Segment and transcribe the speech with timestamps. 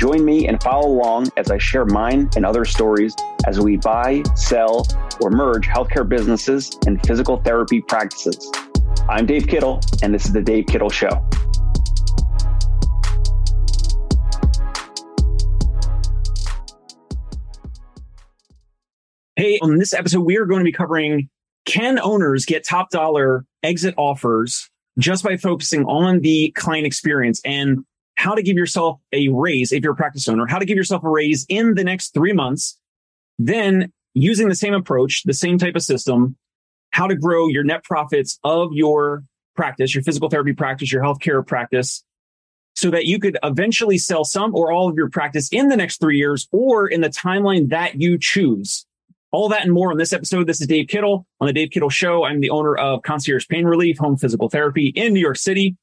[0.00, 3.14] Join me and follow along as I share mine and other stories
[3.46, 4.86] as we buy, sell,
[5.20, 8.50] or merge healthcare businesses and physical therapy practices.
[9.10, 11.10] I'm Dave Kittle, and this is The Dave Kittle Show.
[19.36, 21.28] Hey, on this episode, we are going to be covering
[21.66, 27.42] can owners get top dollar exit offers just by focusing on the client experience?
[27.44, 27.84] And
[28.20, 31.02] how to give yourself a raise if you're a practice owner, how to give yourself
[31.04, 32.78] a raise in the next three months.
[33.38, 36.36] Then using the same approach, the same type of system,
[36.90, 39.24] how to grow your net profits of your
[39.56, 42.04] practice, your physical therapy practice, your healthcare practice,
[42.74, 45.98] so that you could eventually sell some or all of your practice in the next
[45.98, 48.84] three years or in the timeline that you choose.
[49.32, 50.46] All that and more on this episode.
[50.46, 52.24] This is Dave Kittle on the Dave Kittle Show.
[52.24, 55.78] I'm the owner of Concierge Pain Relief, Home Physical Therapy in New York City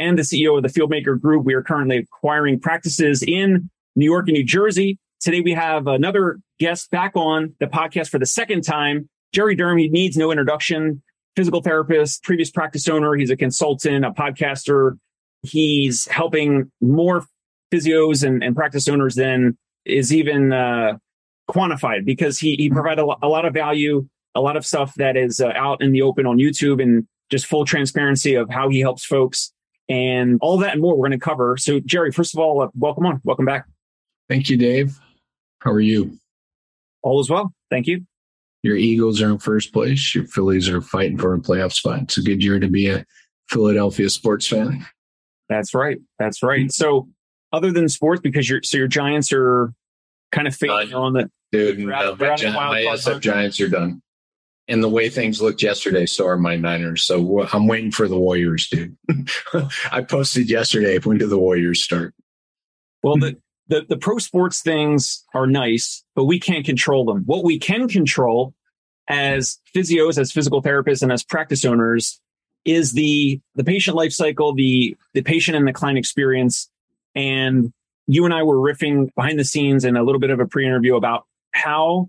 [0.00, 1.44] and the CEO of the Fieldmaker Group.
[1.44, 4.98] We are currently acquiring practices in New York and New Jersey.
[5.20, 9.08] Today we have another guest back on the podcast for the second time.
[9.32, 11.02] Jerry Durham, he needs no introduction.
[11.36, 13.14] Physical therapist, previous practice owner.
[13.14, 14.98] He's a consultant, a podcaster.
[15.42, 17.24] He's helping more
[17.72, 20.96] physios and, and practice owners than is even uh,
[21.48, 25.40] quantified because he, he provided a lot of value, a lot of stuff that is
[25.40, 29.04] uh, out in the open on YouTube and just full transparency of how he helps
[29.04, 29.52] folks
[29.90, 31.56] and all that and more we're going to cover.
[31.58, 33.20] So, Jerry, first of all, uh, welcome on.
[33.24, 33.66] Welcome back.
[34.28, 34.98] Thank you, Dave.
[35.58, 36.16] How are you?
[37.02, 37.52] All is well.
[37.70, 38.06] Thank you.
[38.62, 40.14] Your Eagles are in first place.
[40.14, 42.02] Your Phillies are fighting for a playoff spot.
[42.02, 43.04] It's a good year to be a
[43.48, 44.86] Philadelphia sports fan.
[45.48, 45.98] That's right.
[46.18, 46.70] That's right.
[46.70, 47.08] So,
[47.52, 49.72] other than sports, because your so your Giants are
[50.30, 51.80] kind of fading on the dude.
[51.80, 54.02] No, my, my SF Giants are done
[54.70, 57.02] and the way things looked yesterday, so are my Niners.
[57.02, 58.96] So I'm waiting for the Warriors, dude.
[59.92, 60.98] I posted yesterday.
[60.98, 62.14] When do the Warriors start?
[63.02, 63.36] Well, the,
[63.68, 67.24] the the pro sports things are nice, but we can't control them.
[67.26, 68.54] What we can control
[69.08, 72.20] as physios, as physical therapists, and as practice owners
[72.64, 76.70] is the the patient life cycle, the the patient and the client experience.
[77.16, 77.72] And
[78.06, 80.94] you and I were riffing behind the scenes and a little bit of a pre-interview
[80.94, 82.08] about how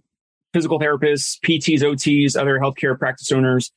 [0.53, 3.72] physical therapists, PTs, OTs, other healthcare practice owners,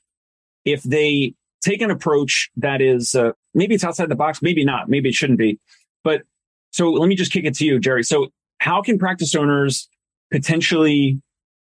[0.64, 4.88] if they take an approach that is uh, maybe it's outside the box, maybe not,
[4.88, 5.58] maybe it shouldn't be.
[6.02, 6.22] But
[6.70, 8.02] so let me just kick it to you, Jerry.
[8.02, 9.88] So how can practice owners
[10.30, 11.20] potentially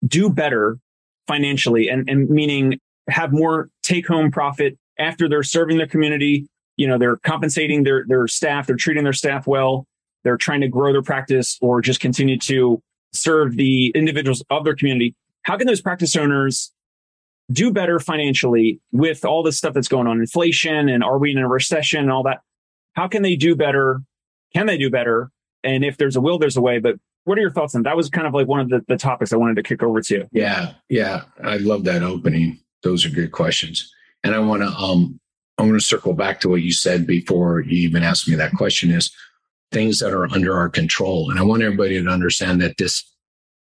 [0.06, 0.78] do better
[1.26, 2.78] financially and, and meaning
[3.08, 6.46] have more take home profit after they're serving their community?
[6.76, 9.86] You know, they're compensating their, their staff, they're treating their staff well,
[10.24, 12.82] they're trying to grow their practice or just continue to
[13.12, 15.14] serve the individuals of their community.
[15.42, 16.72] How can those practice owners
[17.50, 21.38] do better financially with all this stuff that's going on, inflation and are we in
[21.38, 22.40] a recession and all that?
[22.94, 24.02] How can they do better?
[24.54, 25.30] Can they do better?
[25.64, 26.78] And if there's a will, there's a way.
[26.78, 27.96] But what are your thoughts on that?
[27.96, 30.26] Was kind of like one of the, the topics I wanted to kick over to.
[30.32, 32.58] Yeah, yeah, I love that opening.
[32.82, 33.92] Those are good questions,
[34.24, 35.20] and I want to um
[35.58, 38.52] I want to circle back to what you said before you even asked me that
[38.52, 38.90] question.
[38.90, 39.10] Is
[39.72, 41.30] things that are under our control.
[41.30, 43.04] And I want everybody to understand that this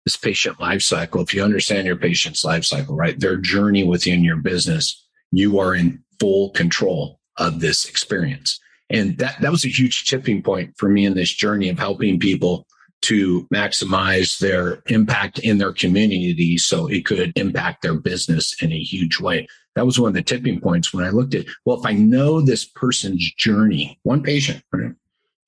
[0.04, 4.24] this patient life cycle, if you understand your patient's life cycle, right, their journey within
[4.24, 8.58] your business, you are in full control of this experience.
[8.88, 12.18] And that, that was a huge tipping point for me in this journey of helping
[12.18, 12.66] people
[13.02, 18.78] to maximize their impact in their community so it could impact their business in a
[18.78, 19.46] huge way.
[19.74, 22.40] That was one of the tipping points when I looked at, well, if I know
[22.40, 24.92] this person's journey, one patient, right,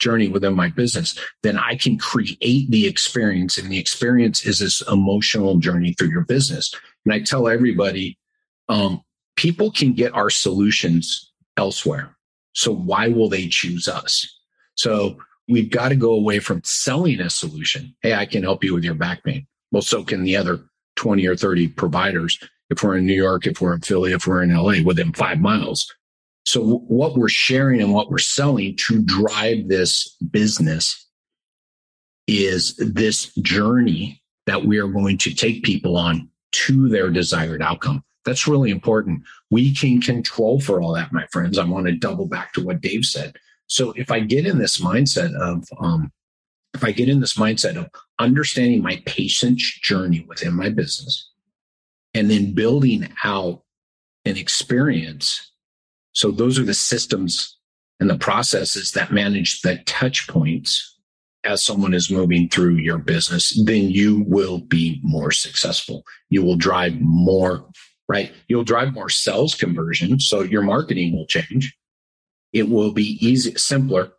[0.00, 3.56] journey within my business, then I can create the experience.
[3.56, 6.74] And the experience is this emotional journey through your business.
[7.04, 8.18] And I tell everybody,
[8.68, 9.02] um,
[9.36, 12.16] people can get our solutions elsewhere.
[12.52, 14.26] So why will they choose us?
[14.74, 15.18] So
[15.48, 17.94] we've got to go away from selling a solution.
[18.02, 19.46] Hey, I can help you with your back pain.
[19.70, 20.64] Well, so can the other
[20.96, 22.38] 20 or 30 providers.
[22.68, 25.40] If we're in New York, if we're in Philly, if we're in LA within five
[25.40, 25.92] miles,
[26.44, 31.06] so what we're sharing and what we're selling to drive this business
[32.26, 38.02] is this journey that we are going to take people on to their desired outcome.
[38.24, 39.22] That's really important.
[39.50, 41.58] We can control for all that, my friends.
[41.58, 43.36] I want to double back to what Dave said.
[43.66, 46.12] So if I get in this mindset of, um,
[46.74, 47.88] if I get in this mindset of
[48.18, 51.30] understanding my patient's journey within my business
[52.14, 53.62] and then building out
[54.24, 55.49] an experience.
[56.12, 57.58] So those are the systems
[58.00, 60.98] and the processes that manage the touch points
[61.44, 66.04] as someone is moving through your business, then you will be more successful.
[66.28, 67.66] You will drive more,
[68.08, 68.32] right?
[68.48, 70.20] You'll drive more sales conversion.
[70.20, 71.74] So your marketing will change.
[72.52, 74.12] It will be easy, simpler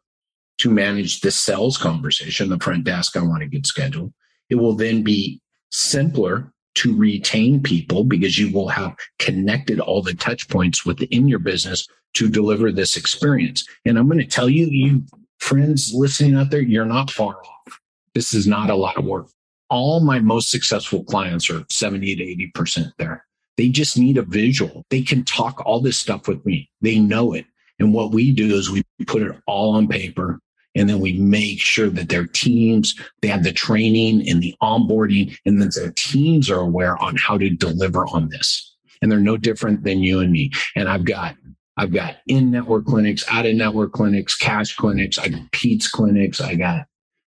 [0.60, 3.16] to manage the sales conversation, the front desk.
[3.18, 4.14] I want to get scheduled.
[4.50, 5.42] It will then be
[5.72, 11.40] simpler to retain people because you will have connected all the touch points within your
[11.40, 13.68] business to deliver this experience.
[13.86, 15.04] And I'm going to tell you, you
[15.40, 17.80] friends listening out there, you're not far off.
[18.14, 19.28] This is not a lot of work.
[19.70, 23.26] All my most successful clients are 70 to 80% there.
[23.58, 24.86] They just need a visual.
[24.90, 26.70] They can talk all this stuff with me.
[26.82, 27.46] They know it.
[27.80, 30.40] And what we do is we put it all on paper
[30.76, 35.36] and then we make sure that their teams, they have the training and the onboarding
[35.46, 38.76] and that their teams are aware on how to deliver on this.
[39.02, 40.52] And they're no different than you and me.
[40.76, 41.36] And I've got
[41.78, 45.18] I've got in network clinics, out of network clinics, cash clinics.
[45.18, 46.40] I got PEDS clinics.
[46.40, 46.86] I got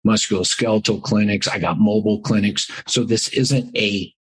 [0.06, 1.48] musculoskeletal clinics.
[1.48, 2.72] I got mobile clinics.
[2.88, 4.14] So this isn't a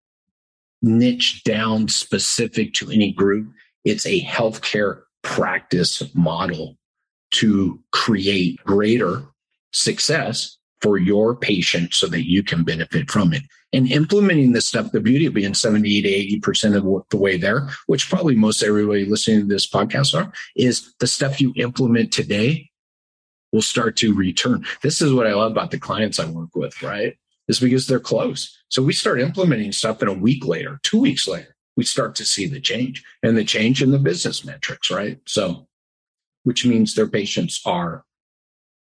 [0.82, 3.52] niche down specific to any group.
[3.84, 6.78] It's a healthcare practice model
[7.32, 9.24] to create greater
[9.72, 13.44] success for your patient so that you can benefit from it.
[13.74, 17.68] And implementing this stuff, the beauty of being 70 to 80% of the way there,
[17.88, 22.70] which probably most everybody listening to this podcast are, is the stuff you implement today
[23.52, 24.66] will start to return.
[24.82, 27.18] This is what I love about the clients I work with, right?
[27.48, 28.58] Is because they're close.
[28.70, 32.26] So we start implementing stuff and a week later, two weeks later, we start to
[32.26, 35.20] see the change and the change in the business metrics, right?
[35.26, 35.68] So
[36.46, 38.06] which means their patients are,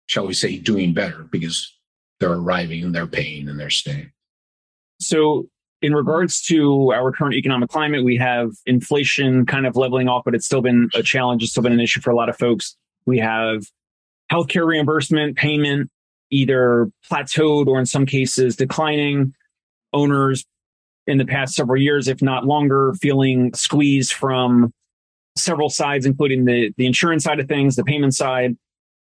[0.06, 1.72] shall we say, doing better because
[2.18, 4.10] they're arriving and they're paying and they're staying.
[4.98, 5.46] So,
[5.82, 10.34] in regards to our current economic climate, we have inflation kind of leveling off, but
[10.34, 11.42] it's still been a challenge.
[11.42, 12.76] It's still been an issue for a lot of folks.
[13.06, 13.62] We have
[14.30, 15.90] healthcare reimbursement payment
[16.30, 19.34] either plateaued or in some cases declining.
[19.92, 20.44] Owners
[21.06, 24.72] in the past several years, if not longer, feeling squeezed from
[25.36, 28.56] several sides, including the, the insurance side of things, the payment side,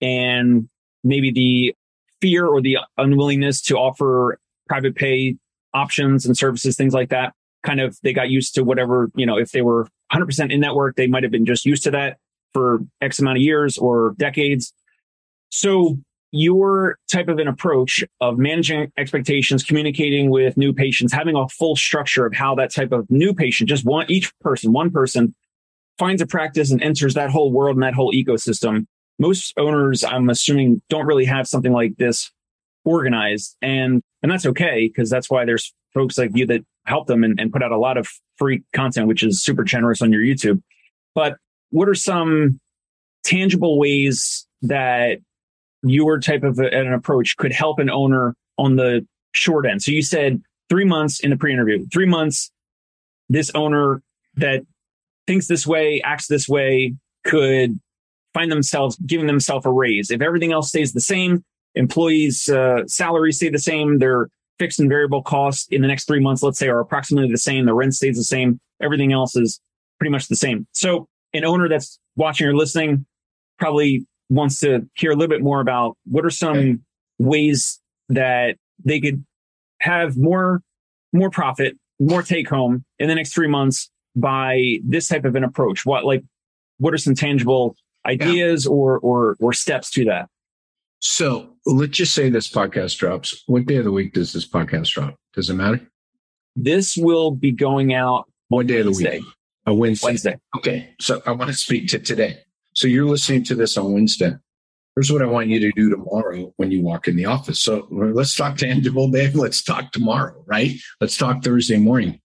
[0.01, 0.69] and
[1.03, 1.75] maybe the
[2.21, 4.39] fear or the unwillingness to offer
[4.69, 5.37] private pay
[5.75, 7.33] options and services, things like that.
[7.63, 10.97] Kind of, they got used to whatever, you know, if they were 100% in network,
[10.97, 12.19] they might have been just used to that
[12.53, 14.73] for X amount of years or decades.
[15.51, 15.99] So
[16.33, 21.77] your type of an approach of managing expectations, communicating with new patients, having a full
[21.77, 25.35] structure of how that type of new patient, just one, each person, one person
[26.01, 28.87] finds a practice and enters that whole world and that whole ecosystem.
[29.19, 32.33] Most owners, I'm assuming, don't really have something like this
[32.87, 33.55] organized.
[33.61, 37.39] And, and that's okay because that's why there's folks like you that help them and,
[37.39, 40.63] and put out a lot of free content, which is super generous on your YouTube.
[41.15, 41.37] But
[41.69, 42.59] what are some
[43.23, 45.19] tangible ways that
[45.83, 49.83] your type of a, an approach could help an owner on the short end?
[49.83, 52.51] So you said three months in the pre-interview, three months,
[53.29, 54.03] this owner
[54.37, 54.63] that
[55.27, 56.95] thinks this way, acts this way,
[57.25, 57.79] could
[58.35, 60.11] find themselves giving themselves a raise.
[60.11, 61.45] If everything else stays the same,
[61.75, 64.29] employees' uh, salaries stay the same, their
[64.59, 67.67] fixed and variable costs in the next three months, let's say, are approximately the same.
[67.67, 68.61] The rent stays the same.
[68.81, 69.61] Everything else is
[69.99, 70.67] pretty much the same.
[70.73, 73.07] So an owner that's watching or listening
[73.59, 76.77] probably wants to hear a little bit more about what are some okay.
[77.19, 79.25] ways that they could
[79.81, 80.63] have more
[81.13, 85.45] more profit, more take home in the next three months by this type of an
[85.45, 85.87] approach?
[85.87, 86.25] What like
[86.79, 87.77] what are some tangible
[88.07, 88.73] ideas yeah.
[88.73, 90.29] or or or steps to that?
[91.01, 93.43] So let's just say this podcast drops.
[93.47, 95.17] What day of the week does this podcast drop?
[95.35, 95.81] Does it matter?
[96.57, 98.29] This will be going out.
[98.49, 99.07] What day Wednesday.
[99.07, 99.35] of the week?
[99.67, 100.07] A Wednesday.
[100.07, 100.37] Wednesday.
[100.57, 100.95] Okay.
[101.01, 102.39] So I want to speak to today.
[102.75, 104.33] So you're listening to this on Wednesday.
[104.97, 107.63] Here's what I want you to do tomorrow when you walk in the office.
[107.63, 109.35] So let's talk tangible, Dave.
[109.35, 110.73] Let's talk tomorrow, right?
[111.01, 112.21] Let's talk Thursday morning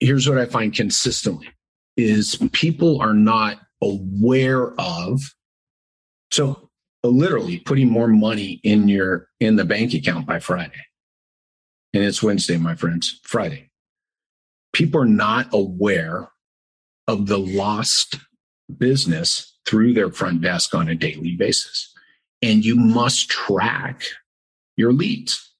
[0.00, 1.48] here's what I find consistently
[1.96, 5.20] is people are not aware of
[6.30, 6.70] so
[7.02, 10.82] literally putting more money in your in the bank account by Friday.
[11.92, 13.70] And it's Wednesday, my friends, Friday.
[14.72, 16.28] People are not aware
[17.08, 18.16] of the lost
[18.78, 21.92] business through their front desk on a daily basis.
[22.42, 24.02] And you must track
[24.76, 25.52] your leads.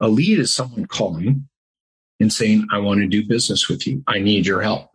[0.00, 1.48] A lead is someone calling
[2.20, 4.04] and saying, I want to do business with you.
[4.06, 4.90] I need your help.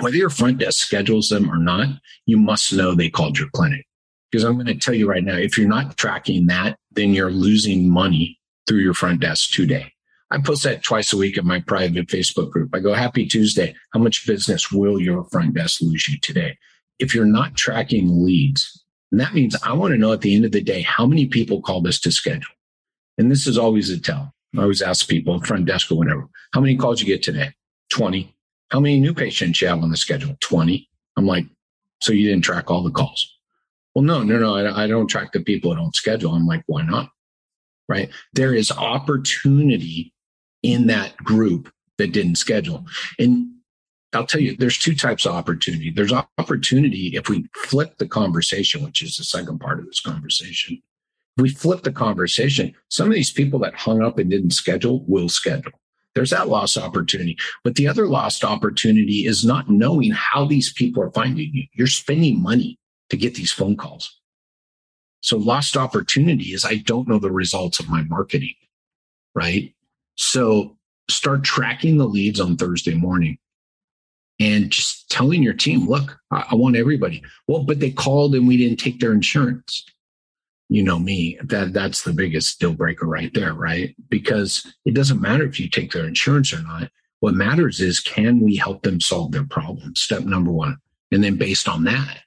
[0.00, 1.88] Whether your front desk schedules them or not,
[2.26, 3.86] you must know they called your clinic.
[4.30, 7.30] Because I'm going to tell you right now, if you're not tracking that, then you're
[7.30, 9.92] losing money through your front desk today.
[10.30, 12.70] I post that twice a week in my private Facebook group.
[12.72, 13.74] I go, Happy Tuesday.
[13.92, 16.56] How much business will your front desk lose you today?
[17.00, 20.44] If you're not tracking leads, and that means I want to know at the end
[20.44, 22.54] of the day how many people called us to schedule.
[23.18, 24.32] And this is always a tell.
[24.56, 27.52] I always ask people, front desk or whatever, how many calls you get today?
[27.90, 28.34] 20.
[28.70, 30.36] How many new patients you have on the schedule?
[30.40, 30.88] 20.
[31.16, 31.46] I'm like,
[32.00, 33.36] so you didn't track all the calls?
[33.94, 34.56] Well, no, no, no.
[34.56, 36.32] I, I don't track the people that don't schedule.
[36.32, 37.10] I'm like, why not?
[37.88, 38.08] Right.
[38.32, 40.12] There is opportunity
[40.62, 42.86] in that group that didn't schedule.
[43.18, 43.48] And
[44.12, 45.90] I'll tell you, there's two types of opportunity.
[45.90, 50.82] There's opportunity if we flip the conversation, which is the second part of this conversation.
[51.36, 55.28] We flip the conversation, some of these people that hung up and didn't schedule will
[55.28, 55.72] schedule.
[56.14, 57.38] There's that lost opportunity.
[57.62, 61.66] But the other lost opportunity is not knowing how these people are finding you.
[61.72, 62.78] You're spending money
[63.10, 64.20] to get these phone calls.
[65.22, 68.54] So lost opportunity is I don't know the results of my marketing,
[69.34, 69.74] right?
[70.16, 70.76] So
[71.08, 73.38] start tracking the leads on Thursday morning
[74.40, 77.22] and just telling your team, look, I want everybody.
[77.46, 79.84] Well, but they called and we didn't take their insurance.
[80.70, 83.94] You know me, that that's the biggest deal breaker right there, right?
[84.08, 86.90] Because it doesn't matter if you take their insurance or not.
[87.18, 89.96] What matters is can we help them solve their problem?
[89.96, 90.78] Step number one.
[91.10, 92.20] And then based on that,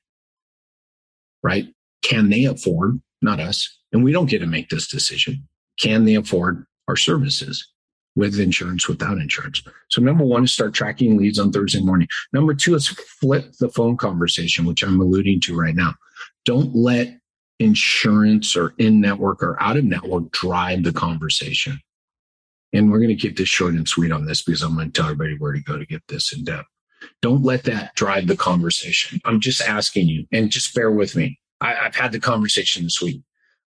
[1.41, 1.67] right?
[2.03, 5.47] Can they afford, not us, and we don't get to make this decision.
[5.79, 7.73] Can they afford our services?
[8.15, 9.63] with insurance, without insurance.
[9.89, 12.07] So number one is start tracking leads on Thursday morning.
[12.31, 15.95] Number two is flip the phone conversation, which I'm alluding to right now.
[16.45, 17.17] Don't let
[17.60, 21.79] insurance or in network or out of network drive the conversation.
[22.74, 25.01] And we're going to keep this short and sweet on this because I'm going to
[25.01, 26.67] tell everybody where to go to get this in depth.
[27.22, 29.19] Don't let that drive the conversation.
[29.25, 31.39] I'm just asking you, and just bear with me.
[31.62, 33.22] I, have had the conversation this week.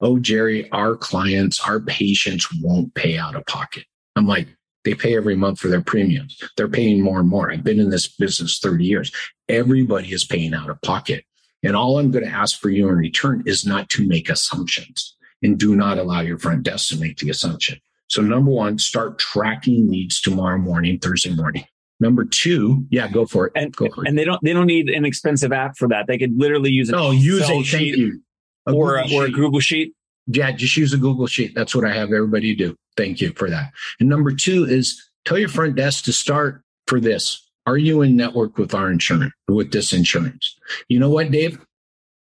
[0.02, 3.86] Oh, Jerry, our clients, our patients won't pay out of pocket.
[4.16, 4.48] I'm like,
[4.84, 6.38] they pay every month for their premiums.
[6.58, 7.52] They're paying more and more.
[7.52, 9.12] I've been in this business 30 years.
[9.48, 11.24] Everybody is paying out of pocket.
[11.63, 15.15] And all I'm going to ask for you in return is not to make assumptions
[15.41, 17.79] and do not allow your front desk to make the assumption.
[18.08, 21.65] So number one, start tracking leads tomorrow morning, Thursday morning.
[22.00, 23.53] Number two, yeah, go for it.
[23.55, 24.10] And, go for it.
[24.10, 26.05] and they don't they don't need an expensive app for that.
[26.08, 28.22] They could literally use a no, use a thank you.
[28.67, 29.93] A or, a, or a Google sheet.
[30.27, 31.53] Yeah, just use a Google sheet.
[31.55, 32.75] That's what I have everybody do.
[32.96, 33.72] Thank you for that.
[34.00, 37.43] And number two is tell your front desk to start for this.
[37.65, 40.58] Are you in network with our insurance, with this insurance?
[40.89, 41.60] You know what, Dave?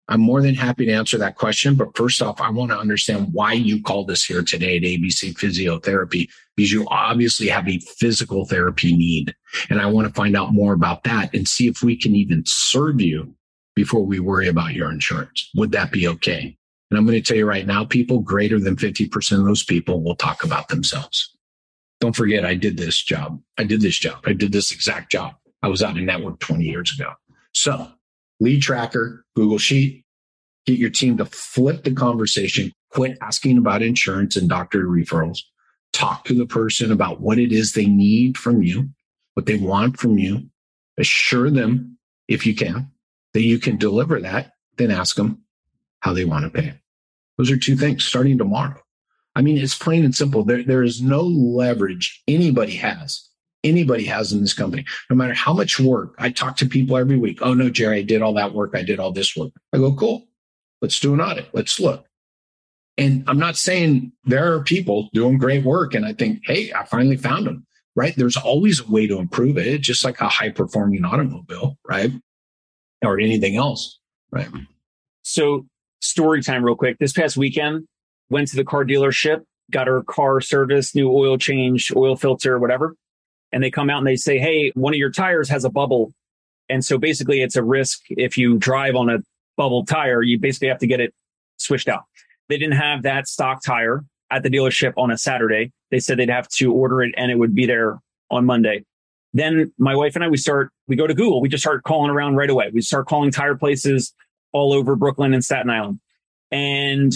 [0.08, 1.76] I'm more than happy to answer that question.
[1.76, 5.34] But first off, I want to understand why you called us here today at ABC
[5.34, 9.34] Physiotherapy, because you obviously have a physical therapy need.
[9.70, 12.42] And I want to find out more about that and see if we can even
[12.44, 13.34] serve you
[13.76, 15.48] before we worry about your insurance.
[15.54, 16.56] Would that be okay?
[16.90, 20.02] And I'm going to tell you right now, people greater than 50% of those people
[20.02, 21.36] will talk about themselves.
[22.00, 23.40] Don't forget, I did this job.
[23.58, 24.22] I did this job.
[24.26, 25.34] I did this exact job.
[25.62, 27.12] I was out in network 20 years ago.
[27.52, 27.88] So
[28.40, 30.04] lead tracker, Google Sheet,
[30.66, 35.40] get your team to flip the conversation, quit asking about insurance and doctor referrals,
[35.92, 38.88] talk to the person about what it is they need from you,
[39.34, 40.48] what they want from you,
[40.98, 42.90] assure them, if you can,
[43.34, 45.42] that you can deliver that, then ask them
[46.00, 46.74] how they want to pay.
[47.36, 48.80] Those are two things starting tomorrow.
[49.34, 50.44] I mean, it's plain and simple.
[50.44, 53.28] There, there is no leverage anybody has,
[53.62, 56.14] anybody has in this company, no matter how much work.
[56.18, 57.38] I talk to people every week.
[57.40, 58.72] Oh, no, Jerry, I did all that work.
[58.74, 59.52] I did all this work.
[59.72, 60.26] I go, cool.
[60.82, 61.48] Let's do an audit.
[61.52, 62.06] Let's look.
[62.96, 65.94] And I'm not saying there are people doing great work.
[65.94, 68.14] And I think, hey, I finally found them, right?
[68.16, 72.12] There's always a way to improve it, just like a high performing automobile, right?
[73.02, 74.00] Or anything else,
[74.32, 74.48] right?
[75.22, 75.66] So
[76.00, 76.98] story time real quick.
[76.98, 77.86] This past weekend,
[78.30, 82.96] went to the car dealership, got her car serviced, new oil change, oil filter, whatever.
[83.52, 86.12] And they come out and they say, Hey, one of your tires has a bubble.
[86.68, 89.18] And so basically it's a risk if you drive on a
[89.56, 91.12] bubble tire, you basically have to get it
[91.58, 92.04] switched out.
[92.48, 95.72] They didn't have that stock tire at the dealership on a Saturday.
[95.90, 97.98] They said they'd have to order it and it would be there
[98.30, 98.84] on Monday.
[99.32, 101.40] Then my wife and I, we start, we go to Google.
[101.40, 102.70] We just start calling around right away.
[102.72, 104.12] We start calling tire places
[104.52, 106.00] all over Brooklyn and Staten Island.
[106.50, 107.12] And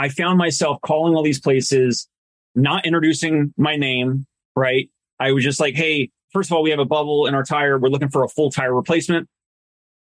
[0.00, 2.08] I found myself calling all these places,
[2.54, 4.26] not introducing my name,
[4.56, 4.88] right?
[5.18, 7.78] I was just like, Hey, first of all, we have a bubble in our tire.
[7.78, 9.28] We're looking for a full tire replacement.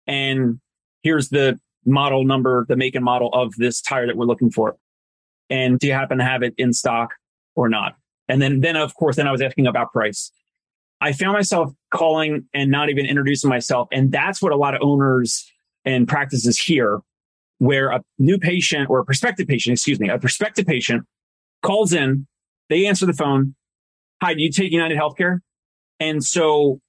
[0.08, 0.60] And
[1.04, 4.78] here's the model number, the make and model of this tire that we're looking for.
[5.52, 7.14] And do you happen to have it in stock
[7.56, 7.94] or not?
[8.28, 10.32] And then, then of course, then I was asking about price.
[11.02, 13.90] I found myself calling and not even introducing myself.
[13.92, 15.46] And that's what a lot of owners
[15.86, 17.02] and practices here
[17.64, 21.06] where a new patient or a prospective patient, excuse me, a prospective patient
[21.62, 22.28] calls in,
[22.70, 23.56] they answer the phone.
[24.22, 25.40] hi, do you take United Healthcare?
[26.00, 26.82] And so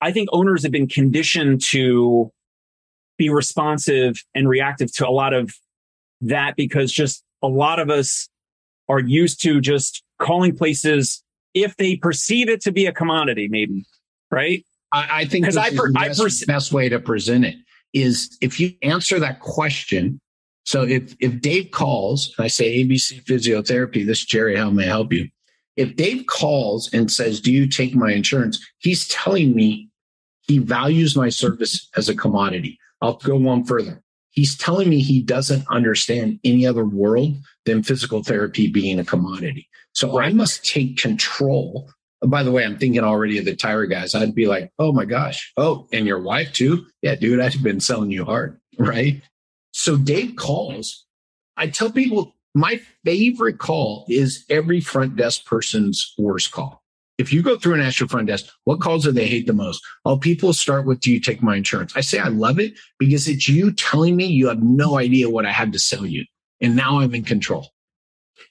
[0.00, 2.32] I think owners have been conditioned to
[3.18, 5.52] be responsive and reactive to a lot of
[6.22, 8.28] that because just a lot of us
[8.88, 11.22] are used to just calling places
[11.52, 13.84] if they perceive it to be a commodity, maybe,
[14.30, 14.64] right?
[14.92, 17.56] I, I think because I, per, the I best, perce- best way to present it
[17.92, 20.20] is if you answer that question.
[20.64, 24.84] So if if Dave calls and I say ABC physiotherapy, this is Jerry, how may
[24.84, 25.28] I help you?
[25.76, 28.64] If Dave calls and says, Do you take my insurance?
[28.78, 29.88] He's telling me
[30.42, 32.78] he values my service as a commodity.
[33.00, 34.02] I'll go one further.
[34.30, 39.68] He's telling me he doesn't understand any other world than physical therapy being a commodity.
[39.92, 41.90] So I must take control.
[42.24, 44.14] By the way, I'm thinking already of the tire guys.
[44.14, 45.52] I'd be like, oh my gosh.
[45.56, 46.86] Oh, and your wife too?
[47.02, 48.58] Yeah, dude, I've been selling you hard.
[48.78, 49.20] Right.
[49.82, 51.06] So Dave calls.
[51.56, 56.84] I tell people my favorite call is every front desk person's worst call.
[57.18, 59.84] If you go through an actual front desk, what calls do they hate the most?
[60.04, 61.96] Oh, people start with, do you take my insurance?
[61.96, 65.46] I say, I love it because it's you telling me you have no idea what
[65.46, 66.26] I have to sell you.
[66.60, 67.70] And now I'm in control.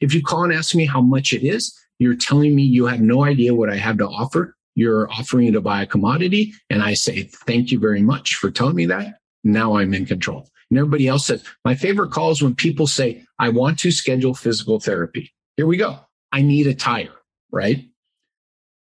[0.02, 3.00] If you call and ask me how much it is, you're telling me you have
[3.00, 4.58] no idea what I have to offer.
[4.76, 6.52] You're offering to buy a commodity.
[6.70, 9.14] And I say, thank you very much for telling me that.
[9.46, 10.50] Now I'm in control.
[10.72, 14.34] And everybody else says, my favorite call is when people say, I want to schedule
[14.34, 15.34] physical therapy.
[15.58, 16.00] Here we go.
[16.32, 17.14] I need a tire,
[17.52, 17.86] right?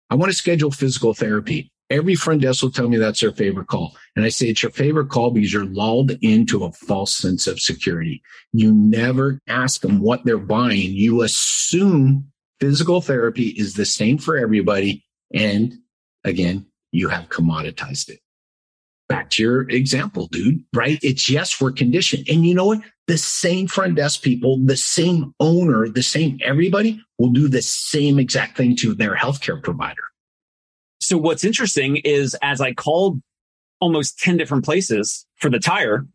[0.10, 1.72] I want to schedule physical therapy.
[1.90, 3.96] Every front desk will tell me that's their favorite call.
[4.16, 7.60] And I say it's your favorite call because you're lulled into a false sense of
[7.60, 8.24] security.
[8.52, 10.92] You never ask them what they're buying.
[10.94, 15.06] You assume physical therapy is the same for everybody.
[15.34, 15.76] And
[16.24, 18.20] again, you have commoditized it.
[19.10, 21.00] Back to your example, dude, right?
[21.02, 22.28] It's yes, we're conditioned.
[22.30, 22.82] And you know what?
[23.08, 28.20] The same front desk people, the same owner, the same everybody will do the same
[28.20, 30.04] exact thing to their healthcare provider.
[31.00, 33.22] So what's interesting is as I called
[33.80, 36.06] almost 10 different places for the tire,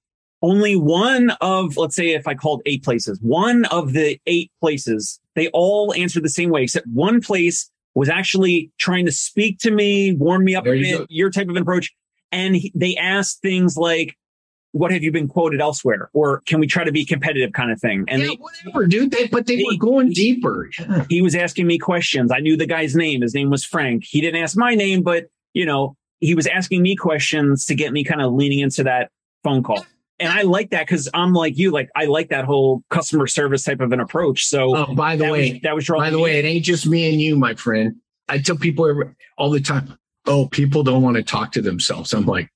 [0.43, 5.19] only one of, let's say if I called eight places, one of the eight places,
[5.35, 9.71] they all answered the same way, except one place was actually trying to speak to
[9.71, 11.07] me, warm me up There a you bit, go.
[11.09, 11.91] your type of approach.
[12.33, 14.17] And he, they asked things like,
[14.73, 16.09] what have you been quoted elsewhere?
[16.15, 18.07] Or can we try to be competitive kind of thing?
[18.09, 19.11] And yeah, they, whatever, dude.
[19.11, 20.71] They, but they They- were going deeper.
[20.81, 21.05] Yeah.
[21.11, 22.33] he was asking me questions.
[22.33, 23.21] I knew the guy's name.
[23.21, 24.05] His name was Frank.
[24.07, 27.93] He didn't ask my name, but you know, he was asking me questions to get
[27.93, 29.11] me kind of leaning into that
[29.45, 29.85] phone call.
[30.19, 33.65] And I like that because I'm like you, like I like that whole customer service
[33.65, 34.45] type of an approach.
[34.47, 37.11] So Oh, by the way, was, that was By the way, it ain't just me
[37.11, 37.97] and you, my friend.
[38.29, 39.03] I tell people
[39.37, 42.13] all the time, oh, people don't want to talk to themselves.
[42.13, 42.49] I'm like,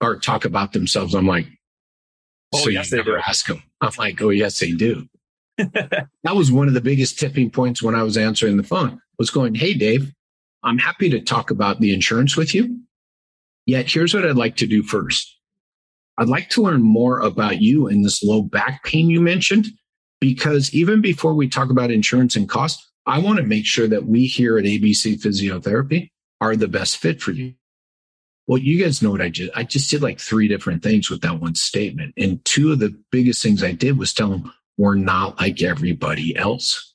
[0.00, 1.14] or talk about themselves.
[1.14, 1.46] I'm like,
[2.52, 3.22] Oh, so yes, you they never do.
[3.26, 3.62] ask them.
[3.80, 5.08] I'm like, oh, yes, they do.
[5.58, 9.30] that was one of the biggest tipping points when I was answering the phone was
[9.30, 10.12] going, Hey, Dave,
[10.62, 12.80] I'm happy to talk about the insurance with you.
[13.66, 15.36] Yet here's what I'd like to do first.
[16.16, 19.66] I'd like to learn more about you and this low back pain you mentioned,
[20.20, 24.06] because even before we talk about insurance and cost, I want to make sure that
[24.06, 27.54] we here at ABC Physiotherapy are the best fit for you.
[28.46, 29.50] Well, you guys know what I did.
[29.54, 32.14] I just did like three different things with that one statement.
[32.16, 36.36] And two of the biggest things I did was tell them we're not like everybody
[36.36, 36.94] else.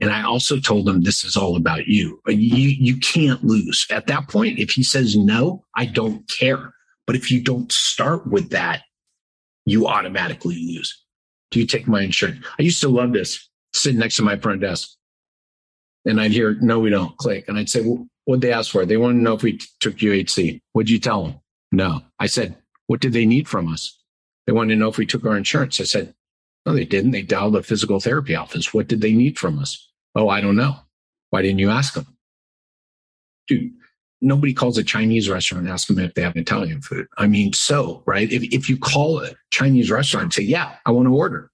[0.00, 2.20] And I also told him this is all about you.
[2.26, 3.86] You, you can't lose.
[3.90, 6.74] At that point, if he says no, I don't care.
[7.06, 8.82] But if you don't start with that,
[9.64, 11.04] you automatically lose.
[11.50, 12.44] Do you take my insurance?
[12.58, 14.90] I used to love this sitting next to my front desk.
[16.08, 17.44] And I'd hear, no, we don't click.
[17.48, 18.86] And I'd say, well, what'd they ask for?
[18.86, 20.60] They want to know if we t- took UHC.
[20.72, 21.40] What'd you tell them?
[21.70, 22.00] No.
[22.18, 24.00] I said, what did they need from us?
[24.46, 25.80] They wanted to know if we took our insurance.
[25.80, 26.14] I said,
[26.64, 27.10] no, they didn't.
[27.10, 28.72] They dialed the physical therapy office.
[28.72, 29.90] What did they need from us?
[30.14, 30.76] Oh, I don't know.
[31.30, 32.06] Why didn't you ask them?
[33.46, 33.72] Dude,
[34.22, 37.06] nobody calls a Chinese restaurant and asks them if they have Italian food.
[37.18, 38.30] I mean, so, right?
[38.32, 41.50] If, if you call a Chinese restaurant and say, yeah, I want to order,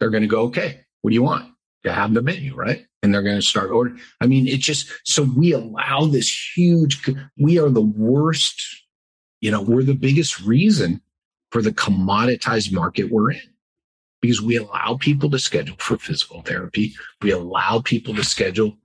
[0.00, 1.52] they're going to go, okay, what do you want?
[1.84, 2.86] To have the menu, right?
[3.02, 4.00] And they're going to start ordering.
[4.20, 7.08] I mean, it's just so we allow this huge,
[7.38, 8.62] we are the worst,
[9.40, 11.00] you know, we're the biggest reason
[11.52, 13.40] for the commoditized market we're in
[14.20, 16.94] because we allow people to schedule for physical therapy.
[17.22, 18.76] We allow people to schedule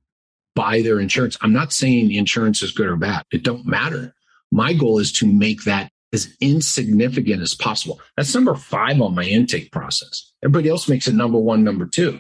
[0.56, 1.38] by their insurance.
[1.42, 3.24] I'm not saying insurance is good or bad.
[3.32, 4.14] It don't matter.
[4.52, 8.00] My goal is to make that as insignificant as possible.
[8.16, 10.32] That's number five on my intake process.
[10.44, 12.20] Everybody else makes it number one, number two.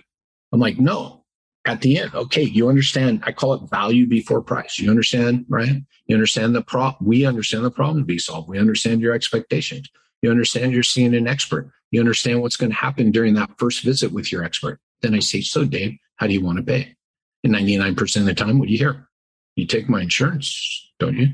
[0.51, 1.22] I'm like, no,
[1.65, 3.23] at the end, okay, you understand.
[3.25, 4.79] I call it value before price.
[4.79, 5.81] You understand, right?
[6.07, 6.91] You understand the pro.
[6.99, 8.49] We understand the problem to be solved.
[8.49, 9.89] We understand your expectations.
[10.21, 11.71] You understand you're seeing an expert.
[11.91, 14.79] You understand what's going to happen during that first visit with your expert.
[15.01, 16.95] Then I say, so Dave, how do you want to pay?
[17.43, 19.07] And 99% of the time, what do you hear?
[19.55, 21.27] You take my insurance, don't you?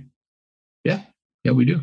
[0.84, 1.02] Yeah.
[1.44, 1.82] Yeah, we do.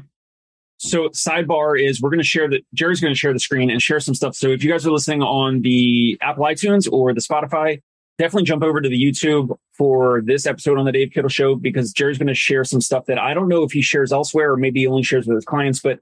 [0.78, 3.80] So sidebar is we're going to share that Jerry's going to share the screen and
[3.80, 4.34] share some stuff.
[4.34, 7.80] So if you guys are listening on the Apple iTunes or the Spotify,
[8.18, 11.92] definitely jump over to the YouTube for this episode on the Dave Kittle Show because
[11.92, 14.56] Jerry's going to share some stuff that I don't know if he shares elsewhere or
[14.56, 16.00] maybe he only shares with his clients, but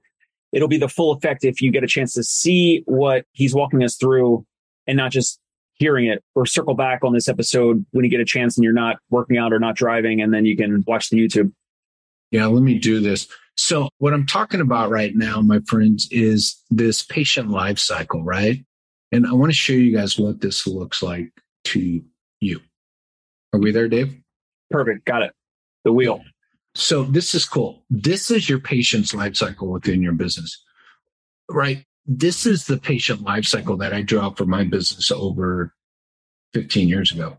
[0.51, 3.83] it'll be the full effect if you get a chance to see what he's walking
[3.83, 4.45] us through
[4.87, 5.39] and not just
[5.73, 8.71] hearing it or circle back on this episode when you get a chance and you're
[8.71, 11.51] not working out or not driving and then you can watch the YouTube.
[12.31, 13.27] Yeah, let me do this.
[13.57, 18.65] So, what I'm talking about right now, my friends, is this patient life cycle, right?
[19.11, 21.31] And I want to show you guys what this looks like
[21.65, 22.01] to
[22.41, 22.61] you.
[23.53, 24.15] Are we there, Dave?
[24.69, 25.05] Perfect.
[25.05, 25.33] Got it.
[25.83, 26.23] The wheel.
[26.73, 27.83] So, this is cool.
[27.89, 30.61] This is your patient's life cycle within your business,
[31.49, 31.85] right?
[32.05, 35.73] This is the patient life cycle that I drew out for my business over
[36.53, 37.37] 15 years ago.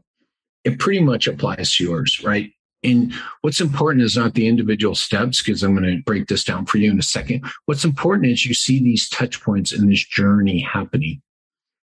[0.64, 2.50] It pretty much applies to yours, right?
[2.82, 6.66] And what's important is not the individual steps, because I'm going to break this down
[6.66, 7.44] for you in a second.
[7.66, 11.20] What's important is you see these touch points in this journey happening.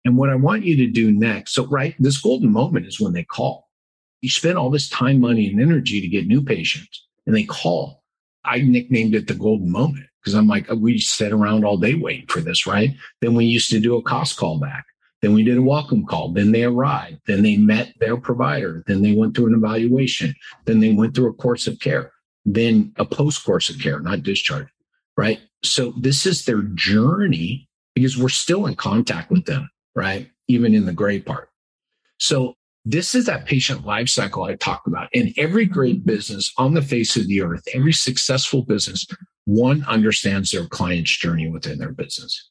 [0.06, 3.12] And what I want you to do next, so right, this golden moment is when
[3.12, 3.68] they call.
[4.20, 8.04] You spend all this time, money, and energy to get new patients, and they call.
[8.44, 12.28] I nicknamed it the golden moment because I'm like, we sat around all day waiting
[12.28, 12.90] for this, right?
[13.20, 14.86] Then we used to do a cost call back.
[15.22, 16.32] Then we did a welcome call.
[16.32, 17.18] Then they arrived.
[17.26, 18.84] Then they met their provider.
[18.86, 20.36] Then they went through an evaluation.
[20.66, 22.12] Then they went through a course of care.
[22.44, 24.68] Then a post course of care, not discharge,
[25.16, 25.40] right?
[25.64, 30.30] So this is their journey because we're still in contact with them, right?
[30.46, 31.48] Even in the gray part.
[32.18, 32.54] So
[32.84, 35.08] this is that patient life cycle I talked about.
[35.12, 39.06] In every great business on the face of the earth, every successful business,
[39.44, 42.50] one understands their client's journey within their business.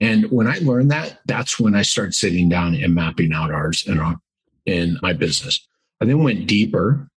[0.00, 3.84] And when I learned that, that's when I started sitting down and mapping out ours
[3.86, 4.16] in, our,
[4.66, 5.66] in my business.
[6.00, 7.08] I then went deeper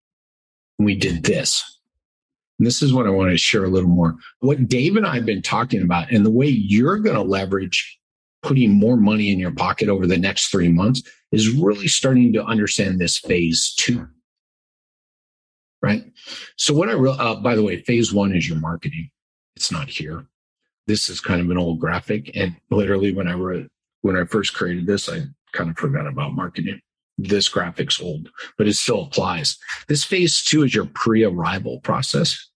[0.80, 1.64] and we did this.
[2.60, 4.16] And this is what I want to share a little more.
[4.40, 8.00] What Dave and I have been talking about and the way you're going to leverage
[8.44, 11.02] putting more money in your pocket over the next three months
[11.32, 14.08] is really starting to understand this phase two.
[15.82, 16.06] Right.
[16.58, 19.10] So what I, re- uh, by the way, phase one is your marketing.
[19.56, 20.28] It's not here
[20.88, 22.36] this is kind of an old graphic.
[22.36, 23.68] And literally when I wrote,
[24.02, 25.22] when I first created this, I
[25.54, 26.80] kind of forgot about marketing.
[27.18, 29.58] This graphic's old, but it still applies.
[29.88, 32.50] This phase two is your pre-arrival process.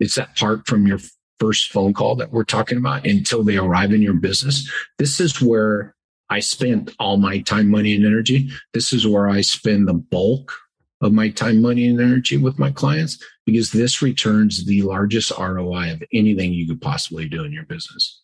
[0.00, 0.98] It's that part from your
[1.42, 4.70] first phone call that we're talking about until they arrive in your business.
[4.98, 5.92] This is where
[6.30, 8.48] I spent all my time, money, and energy.
[8.74, 10.52] This is where I spend the bulk
[11.00, 15.94] of my time, money, and energy with my clients because this returns the largest ROI
[15.94, 18.22] of anything you could possibly do in your business.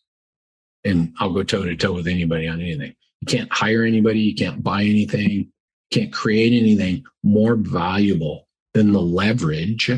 [0.85, 2.95] And I'll go toe to toe with anybody on anything.
[3.21, 5.47] You can't hire anybody, you can't buy anything, you
[5.91, 9.91] can't create anything more valuable than the leverage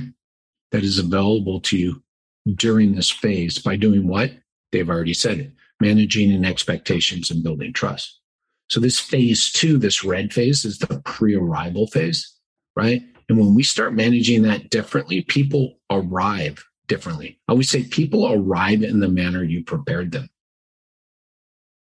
[0.72, 2.02] that is available to you
[2.54, 4.32] during this phase by doing what?
[4.72, 8.20] They've already said it managing and expectations and building trust.
[8.68, 12.36] So, this phase two, this red phase, is the pre arrival phase
[12.76, 13.02] right?
[13.28, 17.38] And when we start managing that differently, people arrive differently.
[17.46, 20.28] I always say people arrive in the manner you prepared them.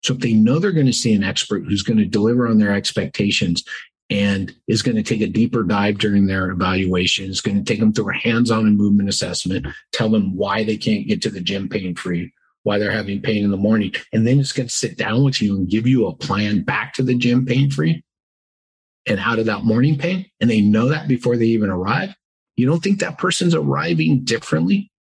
[0.04, 2.58] So if they know they're going to see an expert who's going to deliver on
[2.58, 3.64] their expectations
[4.10, 7.80] and is going to take a deeper dive during their evaluation, is going to take
[7.80, 11.42] them through a hands-on and movement assessment, tell them why they can't get to the
[11.42, 14.74] gym pain free, why they're having pain in the morning, and then it's going to
[14.74, 18.04] sit down with you and give you a plan back to the gym pain free
[19.06, 22.14] and out of that morning pain, and they know that before they even arrive,
[22.56, 24.92] you don't think that person's arriving differently?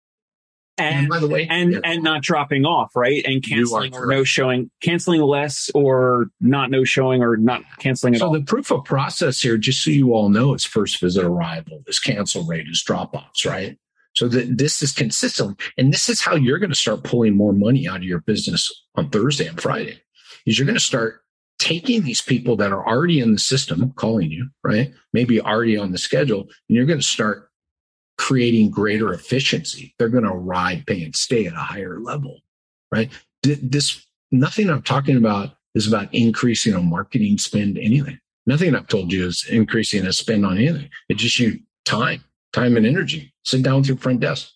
[0.78, 1.80] And, and by the way, and yeah.
[1.84, 3.22] and not dropping off, right?
[3.26, 8.20] And canceling or no showing, canceling less or not no showing or not canceling at
[8.20, 8.34] so all.
[8.34, 11.82] So the proof of process here, just so you all know, is first visit arrival,
[11.86, 13.76] is cancel rate, is drop offs, right?
[14.14, 17.52] So that this is consistent, and this is how you're going to start pulling more
[17.52, 20.00] money out of your business on Thursday and Friday.
[20.46, 21.22] Is you're going to start
[21.58, 24.92] taking these people that are already in the system calling you, right?
[25.12, 27.47] Maybe already on the schedule, and you're going to start
[28.18, 29.94] creating greater efficiency.
[29.98, 32.40] They're going to ride, pay, and stay at a higher level,
[32.92, 33.10] right?
[33.42, 38.18] This nothing I'm talking about is about increasing a marketing spend, anything.
[38.46, 40.90] Nothing I've told you is increasing a spend on anything.
[41.08, 43.32] It's just you time, time and energy.
[43.44, 44.50] Sit down with your front desk,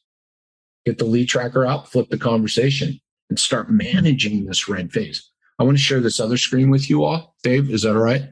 [0.84, 5.30] get the lead tracker out, flip the conversation, and start managing this red phase.
[5.58, 7.36] I want to share this other screen with you all.
[7.42, 8.24] Dave, is that all right?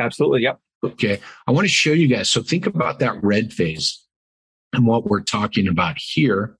[0.00, 0.42] Absolutely.
[0.42, 0.60] Yep.
[0.84, 1.20] Okay.
[1.46, 2.30] I want to show you guys.
[2.30, 4.04] So think about that red phase
[4.78, 6.56] and what we're talking about here.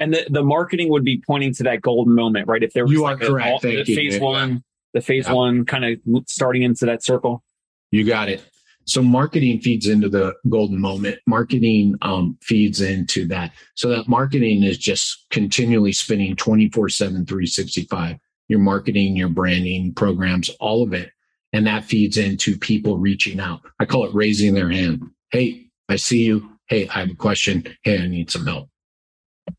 [0.00, 2.62] And the, the marketing would be pointing to that golden moment, right?
[2.62, 3.64] If there was you like are correct.
[3.64, 7.44] A, Thank the phase one, the phase one kind of starting into that circle.
[7.92, 8.42] You got it.
[8.86, 11.18] So marketing feeds into the golden moment.
[11.26, 13.52] Marketing um, feeds into that.
[13.76, 18.16] So that marketing is just continually spinning 24 7, 365.
[18.48, 21.10] Your marketing, your branding programs, all of it.
[21.52, 23.60] And that feeds into people reaching out.
[23.78, 25.02] I call it raising their hand.
[25.30, 26.53] Hey, I see you.
[26.66, 27.64] Hey, I have a question.
[27.82, 28.70] Hey, I need some help.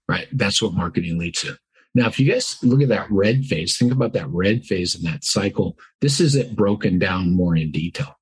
[0.07, 0.27] Right.
[0.31, 1.57] That's what marketing leads to.
[1.93, 5.03] Now, if you guys look at that red phase, think about that red phase in
[5.03, 5.77] that cycle.
[6.01, 8.17] This is it broken down more in detail.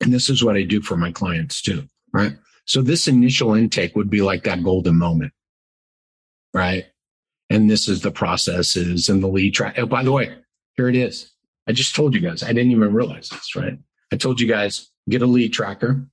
[0.00, 2.36] And this is what I do for my clients too, right?
[2.64, 5.32] So this initial intake would be like that golden moment,
[6.54, 6.86] right?
[7.50, 9.78] And this is the processes and the lead track.
[9.78, 10.34] Oh, by the way,
[10.76, 11.30] here it is.
[11.68, 13.78] I just told you guys, I didn't even realize this, right?
[14.12, 16.06] I told you guys, get a lead tracker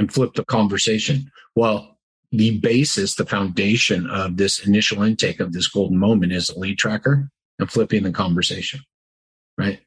[0.00, 1.30] and flip the conversation.
[1.54, 1.98] Well,
[2.32, 6.78] the basis, the foundation of this initial intake of this golden moment is a lead
[6.78, 8.80] tracker and flipping the conversation,
[9.58, 9.80] right?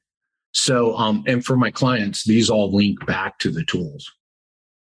[0.54, 4.10] So, um, and for my clients, these all link back to the tools.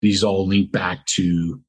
[0.01, 1.61] These all link back to,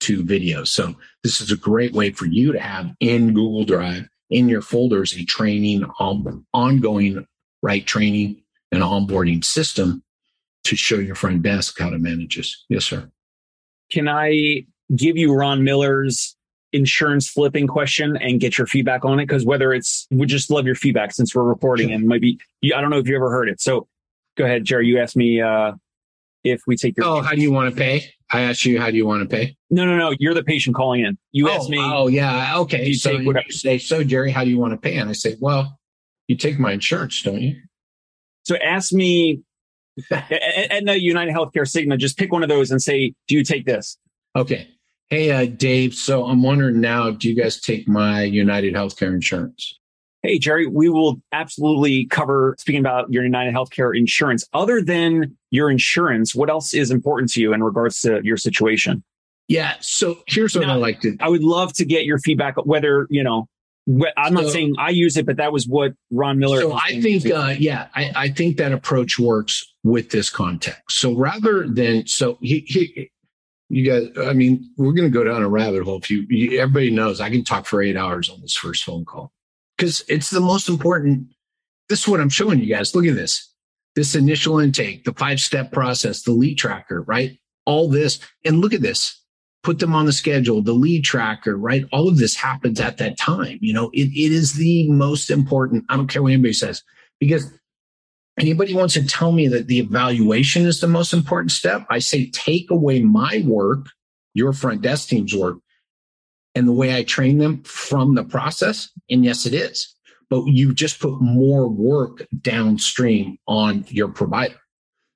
[0.00, 0.68] to videos.
[0.68, 4.60] So this is a great way for you to have in Google Drive, in your
[4.60, 7.26] folders, a training, um, ongoing,
[7.62, 7.86] right?
[7.86, 10.02] Training and onboarding system
[10.64, 12.64] to show your friend desk how to manage this.
[12.68, 13.10] Yes, sir.
[13.90, 16.36] Can I give you Ron Miller's
[16.72, 20.66] insurance flipping question and get your feedback on it because whether it's we just love
[20.66, 22.38] your feedback since we're reporting and maybe
[22.74, 23.60] I don't know if you ever heard it.
[23.60, 23.88] So
[24.36, 24.86] go ahead, Jerry.
[24.86, 25.72] You asked me uh,
[26.44, 27.06] if we take your.
[27.06, 28.12] Oh, how do you want to pay?
[28.30, 29.56] I asked you how do you want to pay?
[29.70, 30.14] No, no, no.
[30.18, 31.16] You're the patient calling in.
[31.32, 31.78] You oh, asked me.
[31.80, 32.58] Oh, yeah.
[32.58, 32.88] Okay.
[32.88, 34.98] You so you say, so Jerry, how do you want to pay?
[34.98, 35.78] And I say, well,
[36.26, 37.56] you take my insurance, don't you?
[38.44, 39.42] So ask me
[40.10, 43.66] at the United Healthcare Cigna, just pick one of those and say, do you take
[43.66, 43.98] this?
[44.36, 44.68] Okay.
[45.08, 45.94] Hey, uh, Dave.
[45.94, 49.78] So I'm wondering now, do you guys take my United Healthcare insurance?
[50.22, 54.44] Hey, Jerry, we will absolutely cover speaking about your United Healthcare insurance.
[54.52, 59.02] Other than your insurance, what else is important to you in regards to your situation?
[59.46, 59.74] Yeah.
[59.80, 61.16] So here's what now, I like to.
[61.20, 63.48] I would love to get your feedback, whether, you know,
[64.16, 66.60] I'm not saying I use it, but that was what Ron Miller.
[66.60, 71.00] So I think, uh, yeah, I, I, think that approach works with this context.
[71.00, 73.10] So rather than, so he, he,
[73.70, 75.96] you guys, I mean, we're going to go down a rabbit hole.
[75.98, 79.06] If you, you, everybody knows, I can talk for eight hours on this first phone
[79.06, 79.32] call
[79.76, 81.28] because it's the most important.
[81.88, 82.94] This is what I'm showing you guys.
[82.94, 83.50] Look at this,
[83.94, 87.38] this initial intake, the five step process, the lead tracker, right?
[87.64, 88.18] All this.
[88.44, 89.18] And look at this,
[89.68, 91.84] put them on the schedule, the lead tracker, right?
[91.92, 93.58] All of this happens at that time.
[93.60, 95.84] You know, it, it is the most important.
[95.90, 96.82] I don't care what anybody says
[97.20, 97.52] because
[98.40, 102.30] anybody wants to tell me that the evaluation is the most important step, I say
[102.30, 103.90] take away my work,
[104.32, 105.58] your front desk team's work,
[106.54, 108.88] and the way I train them from the process.
[109.10, 109.94] And yes, it is.
[110.30, 114.56] But you just put more work downstream on your provider.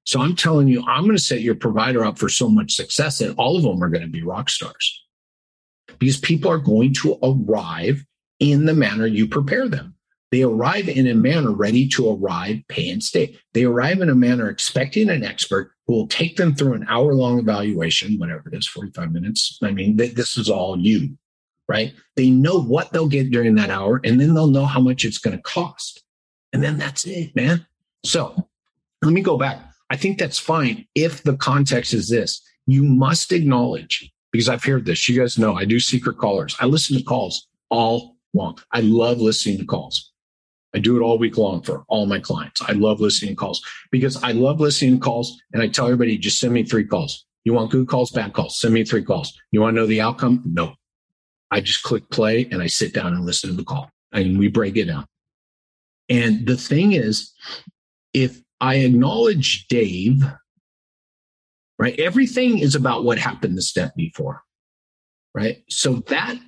[0.05, 3.19] So I'm telling you, I'm going to set your provider up for so much success
[3.19, 5.05] that all of them are going to be rock stars
[5.99, 8.05] because people are going to arrive
[8.41, 9.95] in the manner you prepare them.
[10.33, 13.39] They arrive in a manner ready to arrive, pay, and stay.
[13.53, 17.15] They arrive in a manner expecting an expert who will take them through an hour
[17.15, 19.59] long evaluation, whatever it is, 45 minutes.
[19.63, 21.19] I mean, th- this is all you,
[21.69, 21.93] right?
[22.17, 25.19] They know what they'll get during that hour, and then they'll know how much it's
[25.19, 26.03] going to cost.
[26.55, 27.67] And then that's it, man.
[28.03, 28.49] So
[29.03, 29.61] let me go back.
[29.93, 32.41] I think that's fine if the context is this.
[32.65, 35.07] You must acknowledge, because I've heard this.
[35.07, 36.57] You guys know I do secret callers.
[36.61, 38.57] I listen to calls all long.
[38.73, 40.11] I love listening to calls.
[40.75, 42.63] I do it all week long for all my clients.
[42.63, 46.17] I love listening to calls because I love listening to calls and I tell everybody
[46.17, 47.27] just send me three calls.
[47.45, 49.39] You want good calls, bad calls, send me three calls.
[49.51, 50.43] You want to know the outcome?
[50.47, 50.75] No.
[51.51, 54.49] I just click play and I sit down and listen to the call and we
[54.49, 55.05] break it down.
[56.09, 57.35] And the thing is,
[58.15, 60.23] if I acknowledge Dave,
[61.81, 61.99] right?
[61.99, 64.43] Everything is about what happened the step before,
[65.35, 65.65] right?
[65.69, 66.39] So that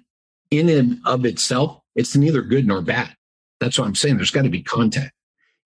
[0.52, 3.14] in and of itself, it's neither good nor bad.
[3.58, 4.16] That's what I'm saying.
[4.16, 5.12] There's got to be contact.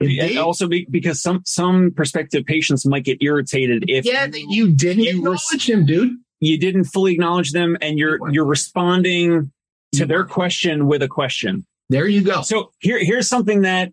[0.00, 5.02] They, also be, because some some prospective patients might get irritated if yeah you didn't
[5.02, 6.16] you acknowledge him, dude.
[6.40, 9.50] You didn't fully acknowledge them, and you're you're responding
[9.94, 11.66] to their question with a question.
[11.90, 12.42] There you go.
[12.42, 13.92] So here here's something that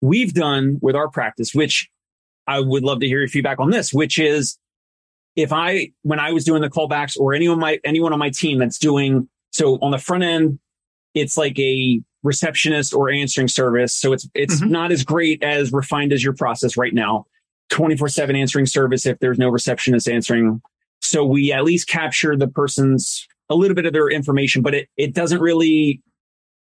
[0.00, 1.88] we've done with our practice, which
[2.46, 4.58] I would love to hear your feedback on this, which is
[5.36, 8.58] if I when I was doing the callbacks or anyone my anyone on my team
[8.58, 10.58] that's doing so on the front end,
[11.14, 13.94] it's like a receptionist or answering service.
[13.94, 14.70] So it's it's mm-hmm.
[14.70, 17.26] not as great as refined as your process right now.
[17.72, 20.60] 24/7 answering service if there's no receptionist answering.
[21.00, 24.88] So we at least capture the person's a little bit of their information, but it,
[24.96, 26.02] it doesn't really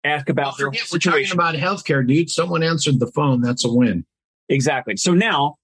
[0.08, 1.12] ask about well, their situation.
[1.12, 2.30] We're talking about healthcare, dude.
[2.30, 3.41] Someone answered the phone.
[3.41, 4.06] That's a win.
[4.50, 4.98] Exactly.
[4.98, 5.58] So now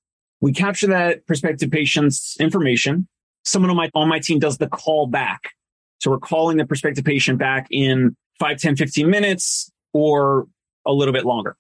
[0.44, 3.08] We capture that prospective patient's information.
[3.46, 5.52] Someone on my, on my team does the call back.
[6.02, 10.48] So we're calling the prospective patient back in 5, 10, 15 minutes or
[10.86, 11.56] a little bit longer.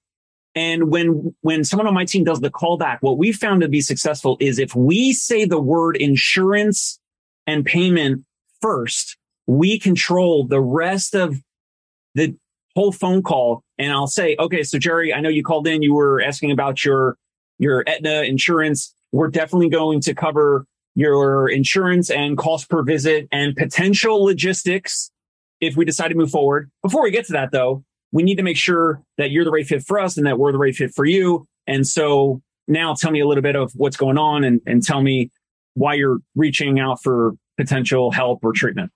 [0.54, 3.70] And when, when someone on my team does the call back, what we found to
[3.70, 7.00] be successful is if we say the word insurance
[7.48, 8.26] and payment
[8.62, 9.16] first,
[9.48, 11.38] we control the rest of
[12.16, 12.36] the
[12.76, 13.64] whole phone call.
[13.78, 15.82] And I'll say, okay, so Jerry, I know you called in.
[15.82, 17.18] You were asking about your,
[17.60, 18.94] your Aetna insurance.
[19.12, 25.12] We're definitely going to cover your insurance and cost per visit and potential logistics
[25.60, 26.70] if we decide to move forward.
[26.82, 29.66] Before we get to that though, we need to make sure that you're the right
[29.66, 31.48] fit for us and that we're the right fit for you.
[31.66, 35.02] And so now tell me a little bit of what's going on and, and tell
[35.02, 35.32] me
[35.74, 38.92] why you're reaching out for potential help or treatment.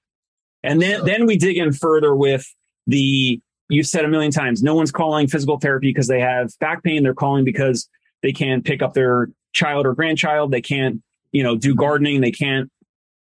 [0.64, 2.46] And then, then we dig in further with
[2.86, 6.84] the, you've said a million times, no one's calling physical therapy because they have back
[6.84, 7.04] pain.
[7.04, 7.90] They're calling because
[8.24, 10.52] they can't pick up their child or grandchild.
[10.52, 11.02] They can't,
[11.32, 12.22] you know, do gardening.
[12.22, 12.72] They can't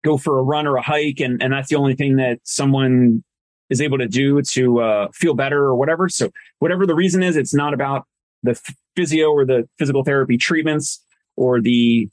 [0.03, 1.19] go for a run or a hike.
[1.19, 3.23] And, and that's the only thing that someone
[3.69, 6.08] is able to do to uh, feel better or whatever.
[6.10, 6.29] So
[6.60, 8.05] whatever the reason is, it's not about
[8.43, 8.60] the
[8.95, 11.03] physio or the physical therapy treatments
[11.36, 12.08] or the,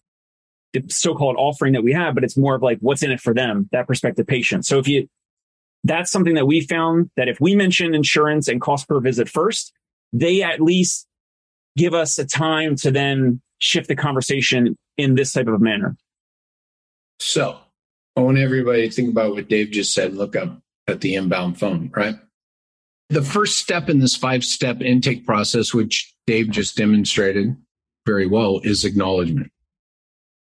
[0.73, 3.35] the so-called offering that we have, but it's more of like what's in it for
[3.35, 4.65] them, that prospective patient.
[4.65, 5.07] So if you,
[5.85, 9.73] that's something that we found that if we mention insurance and cost per visit first,
[10.13, 11.07] they at least
[11.77, 15.97] give us a time to then shift the conversation in this type of manner.
[17.19, 17.59] So
[18.17, 20.15] I want everybody to think about what Dave just said.
[20.15, 22.17] Look up at the inbound phone, right?
[23.09, 27.57] The first step in this five step intake process, which Dave just demonstrated
[28.07, 29.51] very well, is acknowledgement.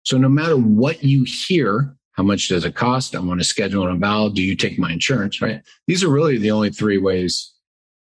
[0.03, 3.15] So no matter what you hear, how much does it cost?
[3.15, 4.29] I want to schedule an eval.
[4.29, 5.41] Do you take my insurance?
[5.41, 5.61] Right.
[5.87, 7.53] These are really the only three ways,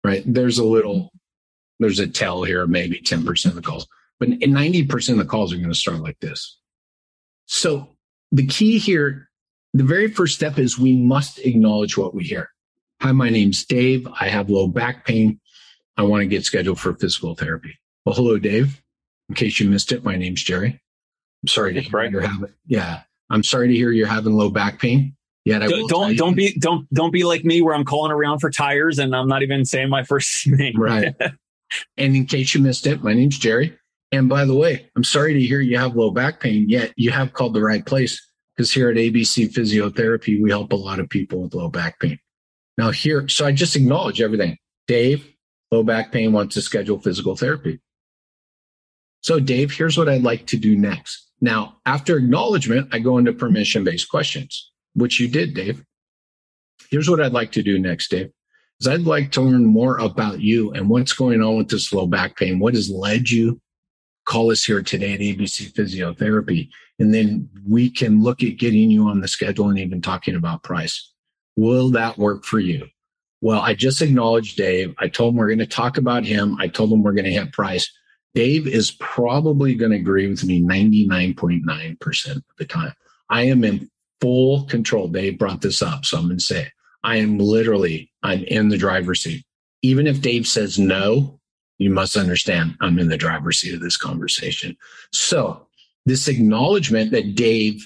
[0.04, 0.24] right?
[0.26, 1.12] There's a little,
[1.80, 3.88] there's a tell here, maybe 10% of the calls,
[4.20, 6.60] but 90% of the calls are going to start like this.
[7.46, 7.90] So
[8.32, 9.30] the key here
[9.74, 12.50] the very first step is we must acknowledge what we hear.
[13.02, 14.08] Hi, my name's Dave.
[14.20, 15.40] I have low back pain.
[15.98, 17.80] I want to get scheduled for physical therapy.
[18.06, 18.82] Well, hello, Dave.
[19.30, 20.80] In case you missed it, my name's Jerry.
[21.44, 22.12] I'm sorry to hear right.
[22.12, 23.02] you're having, yeah,
[23.34, 25.16] I'm sorry to hear you're having low back pain.
[25.44, 28.50] Yeah, don't don't, don't be don't don't be like me where I'm calling around for
[28.50, 30.80] tires and I'm not even saying my first name.
[30.80, 31.14] Right.
[31.98, 33.78] and in case you missed it, my name's Jerry.
[34.12, 36.70] And by the way, I'm sorry to hear you have low back pain.
[36.70, 38.22] Yet you have called the right place
[38.56, 42.20] because here at ABC Physiotherapy, we help a lot of people with low back pain.
[42.78, 44.58] Now, here, so I just acknowledge everything.
[44.88, 45.28] Dave,
[45.72, 47.80] low back pain, wants to schedule physical therapy.
[49.22, 51.32] So, Dave, here's what I'd like to do next.
[51.44, 55.84] Now, after acknowledgement, I go into permission based questions, which you did, Dave.
[56.90, 58.32] Here's what I'd like to do next, Dave.
[58.80, 62.08] Is I'd like to learn more about you and what's going on with this low
[62.08, 62.60] back pain.
[62.60, 63.60] What has led you?
[64.26, 69.10] Call us here today at ABC Physiotherapy and then we can look at getting you
[69.10, 71.12] on the schedule and even talking about price.
[71.58, 72.88] Will that work for you?
[73.42, 74.96] Well, I just acknowledged Dave.
[74.98, 76.56] I told him we're going to talk about him.
[76.62, 77.92] I told him we're going to hit price.
[78.36, 82.94] Dave is probably going to agree with me 99.9% of the time.
[83.30, 83.90] I am in
[84.22, 85.08] full control.
[85.08, 86.06] Dave brought this up.
[86.06, 86.72] So I'm going to say,
[87.04, 89.46] I am literally, I'm in the driver's seat.
[89.82, 91.40] Even if Dave says no,
[91.78, 94.78] you must understand I'm in the driver's seat of this conversation.
[95.12, 95.68] So
[96.06, 97.86] this acknowledgement that Dave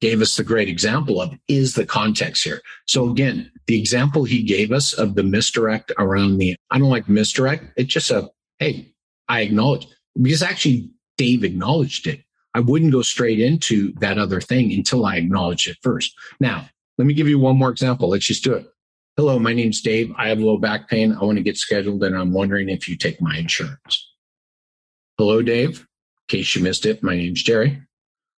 [0.00, 2.60] gave us the great example of is the context here.
[2.86, 7.08] So again, the example he gave us of the misdirect around the, I don't like
[7.08, 7.64] misdirect.
[7.76, 8.94] It's just a, hey,
[9.28, 9.86] I acknowledge
[10.20, 12.22] because actually Dave acknowledged it.
[12.54, 16.14] I wouldn't go straight into that other thing until I acknowledge it first.
[16.40, 18.08] Now, let me give you one more example.
[18.08, 18.66] Let's just do it.
[19.16, 20.12] Hello, my name's Dave.
[20.16, 21.12] I have low back pain.
[21.12, 24.12] I want to get scheduled and I'm wondering if you take my insurance.
[25.18, 25.86] Hello, Dave In
[26.28, 27.82] case you missed it, my name's Jerry.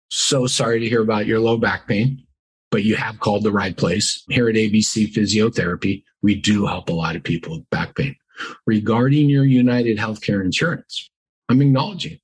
[0.10, 2.24] So sorry to hear about your low back pain,
[2.72, 4.24] but you have called the right place.
[4.30, 8.16] Here at ABC Physiotherapy, we do help a lot of people with back pain.
[8.66, 11.10] Regarding your United Healthcare insurance,
[11.50, 12.20] I'm acknowledging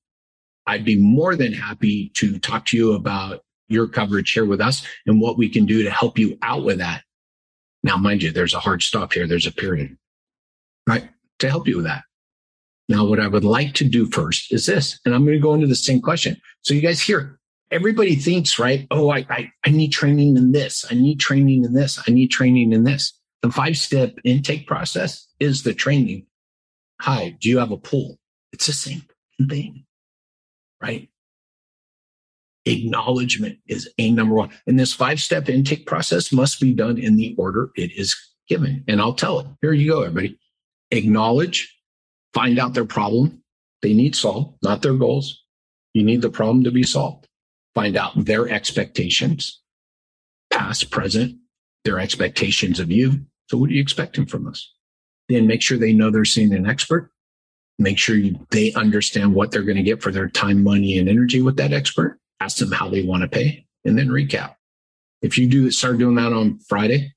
[0.66, 4.86] I'd be more than happy to talk to you about your coverage here with us
[5.06, 7.04] and what we can do to help you out with that.
[7.84, 9.28] Now, mind you, there's a hard stop here.
[9.28, 9.98] There's a period,
[10.88, 11.10] right?
[11.40, 12.04] To help you with that.
[12.88, 15.54] Now, what I would like to do first is this, and I'm going to go
[15.54, 16.38] into the same question.
[16.62, 17.40] So you guys hear,
[17.72, 18.88] everybody thinks, right?
[18.92, 20.86] Oh, I, I, I need training in this.
[20.90, 22.00] I need training in this.
[22.08, 23.20] I need training in this.
[23.44, 26.26] The five step intake process is the training.
[27.02, 28.18] Hi, do you have a pool?
[28.54, 29.04] It's the same
[29.50, 29.86] thing,
[30.82, 31.10] right?
[32.66, 34.50] Acknowledgement is a number one.
[34.66, 38.16] And this five step intake process must be done in the order it is
[38.48, 38.86] given.
[38.88, 39.48] And I'll tell it.
[39.62, 40.40] Here you go, everybody.
[40.92, 41.78] Acknowledge,
[42.34, 43.44] find out their problem
[43.82, 45.44] they need solved, not their goals.
[45.94, 47.28] You need the problem to be solved.
[47.76, 49.62] Find out their expectations,
[50.50, 51.38] past, present,
[51.84, 53.26] their expectations of you.
[53.48, 54.72] So what are you expecting from us?
[55.30, 57.12] Then make sure they know they're seeing an expert.
[57.80, 61.10] Make sure you, they understand what they're going to get for their time, money, and
[61.10, 62.20] energy with that expert.
[62.40, 64.56] Ask them how they want to pay and then recap.
[65.22, 67.14] If you do start doing that on Friday,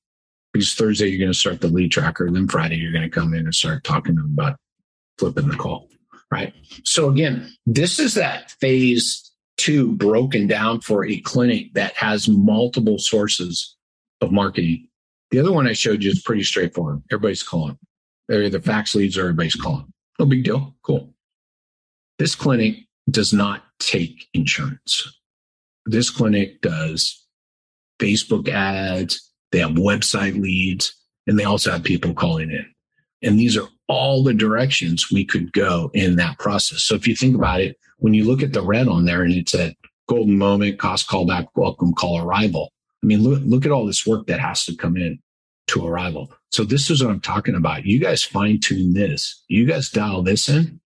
[0.52, 3.34] because Thursday you're going to start the lead tracker, then Friday you're going to come
[3.34, 4.56] in and start talking to them about
[5.18, 5.88] flipping the call.
[6.30, 6.54] Right.
[6.84, 12.98] So again, this is that phase two broken down for a clinic that has multiple
[12.98, 13.76] sources
[14.20, 14.85] of marketing.
[15.30, 17.02] The other one I showed you is pretty straightforward.
[17.10, 17.78] Everybody's calling.
[18.28, 19.92] They're either fax leads or everybody's calling.
[20.18, 20.74] No big deal.
[20.82, 21.12] Cool.
[22.18, 22.76] This clinic
[23.10, 25.20] does not take insurance.
[25.84, 27.26] This clinic does
[28.00, 29.32] Facebook ads.
[29.52, 30.94] They have website leads
[31.26, 32.66] and they also have people calling in.
[33.22, 36.82] And these are all the directions we could go in that process.
[36.82, 39.32] So if you think about it, when you look at the red on there and
[39.32, 39.74] it's a
[40.08, 42.72] golden moment, cost callback, welcome call arrival.
[43.02, 45.18] I mean, look, look at all this work that has to come in
[45.68, 46.32] to arrival.
[46.52, 47.84] So this is what I'm talking about.
[47.84, 49.42] You guys fine tune this.
[49.48, 50.80] You guys dial this in.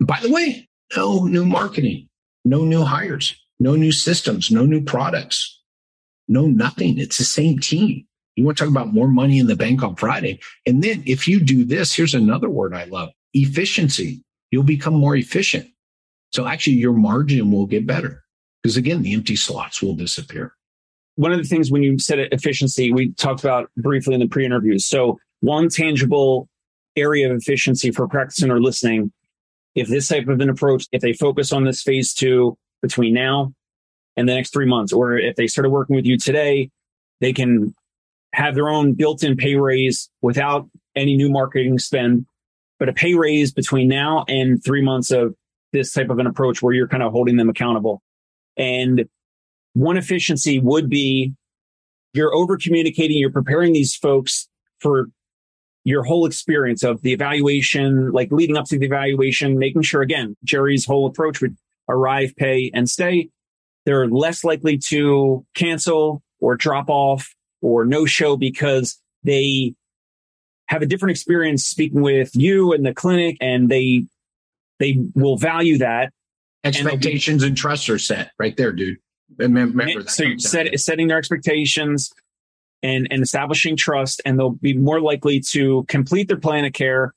[0.00, 2.08] By the way, no new marketing,
[2.44, 5.60] no new hires, no new systems, no new products,
[6.28, 6.98] no nothing.
[6.98, 8.06] It's the same team.
[8.36, 10.40] You want to talk about more money in the bank on Friday.
[10.66, 14.22] And then if you do this, here's another word I love efficiency.
[14.50, 15.68] You'll become more efficient.
[16.32, 18.24] So actually your margin will get better
[18.62, 20.54] because again, the empty slots will disappear.
[21.16, 24.46] One of the things when you said efficiency, we talked about briefly in the pre
[24.46, 24.86] interviews.
[24.86, 26.48] So one tangible
[26.96, 29.12] area of efficiency for practicing or listening,
[29.74, 33.52] if this type of an approach, if they focus on this phase two between now
[34.16, 36.70] and the next three months, or if they started working with you today,
[37.20, 37.74] they can
[38.34, 42.26] have their own built-in pay raise without any new marketing spend,
[42.78, 45.34] but a pay raise between now and three months of
[45.72, 48.02] this type of an approach where you're kind of holding them accountable.
[48.56, 49.06] And
[49.74, 51.32] one efficiency would be
[52.14, 54.48] you're over communicating, you're preparing these folks
[54.80, 55.08] for
[55.84, 60.36] your whole experience of the evaluation, like leading up to the evaluation, making sure again,
[60.44, 61.56] Jerry's whole approach would
[61.88, 63.30] arrive, pay and stay.
[63.84, 69.74] They're less likely to cancel or drop off or no show because they
[70.66, 74.04] have a different experience speaking with you and the clinic and they
[74.78, 76.12] they will value that
[76.64, 78.96] expectations and, and trust are set right there dude
[79.38, 82.12] remember so set, setting their expectations
[82.82, 87.14] and and establishing trust and they'll be more likely to complete their plan of care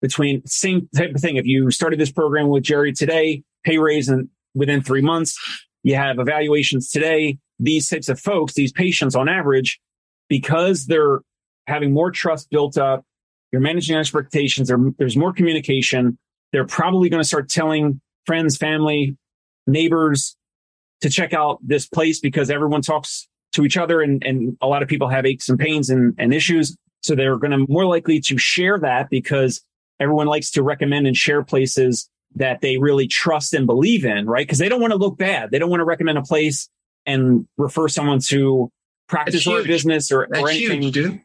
[0.00, 1.36] between same type of thing.
[1.36, 5.38] If you started this program with jerry today pay raise and within three months
[5.82, 7.38] you have evaluations today.
[7.58, 9.80] These types of folks, these patients on average,
[10.28, 11.20] because they're
[11.66, 13.04] having more trust built up,
[13.52, 16.18] you're managing expectations, there's more communication.
[16.52, 19.16] They're probably going to start telling friends, family,
[19.66, 20.36] neighbors
[21.02, 24.82] to check out this place because everyone talks to each other and, and a lot
[24.82, 26.76] of people have aches and pains and, and issues.
[27.02, 29.62] So they're going to more likely to share that because
[30.00, 34.46] everyone likes to recommend and share places that they really trust and believe in, right?
[34.46, 35.50] Because they don't want to look bad.
[35.50, 36.68] They don't want to recommend a place
[37.04, 38.70] and refer someone to
[39.08, 40.82] practice or business or, or anything.
[40.82, 41.20] Huge, dude.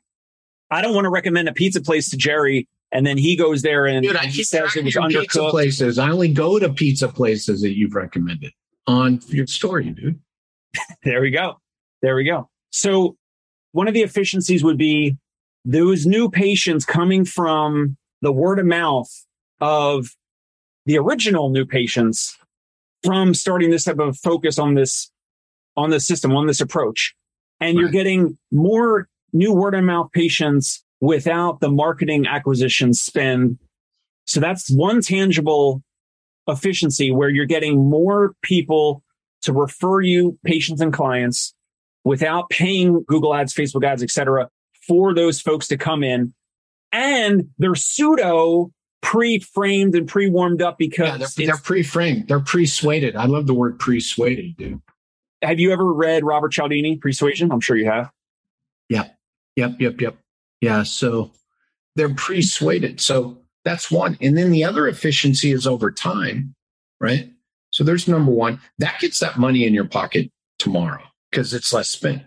[0.69, 3.85] I don't want to recommend a pizza place to Jerry and then he goes there
[3.85, 5.21] and dude, he says it was undercooked.
[5.21, 5.99] Pizza places.
[5.99, 8.51] I only go to pizza places that you've recommended
[8.87, 10.19] on your story, dude.
[11.03, 11.59] there we go.
[12.01, 12.49] There we go.
[12.71, 13.17] So
[13.71, 15.17] one of the efficiencies would be
[15.65, 19.09] those new patients coming from the word of mouth
[19.59, 20.15] of
[20.85, 22.37] the original new patients
[23.03, 25.11] from starting this type of focus on this
[25.75, 27.13] on this system, on this approach.
[27.59, 27.81] And right.
[27.81, 33.59] you're getting more new word of mouth patients without the marketing acquisition spend.
[34.25, 35.83] So that's one tangible
[36.47, 39.03] efficiency where you're getting more people
[39.41, 41.53] to refer you patients and clients
[42.03, 44.49] without paying Google ads, Facebook ads, etc.,
[44.87, 46.33] for those folks to come in.
[46.91, 48.71] And they're pseudo
[49.01, 52.27] pre-framed and pre-warmed up because yeah, they're, they're pre-framed.
[52.27, 53.15] They're pre-suaded.
[53.15, 54.81] I love the word pre-suaded, dude
[55.41, 57.51] have you ever read Robert Cialdini, Pre-Suasion?
[57.51, 58.11] I'm sure you have.
[58.89, 59.09] Yeah.
[59.55, 59.75] Yep.
[59.79, 60.01] Yep.
[60.01, 60.17] Yep.
[60.61, 60.83] Yeah.
[60.83, 61.31] So
[61.95, 62.99] they're persuaded.
[63.01, 63.37] So
[63.67, 64.17] that's one.
[64.21, 66.55] And then the other efficiency is over time,
[67.01, 67.29] right?
[67.71, 68.61] So there's number one.
[68.79, 72.23] That gets that money in your pocket tomorrow because it's less spent.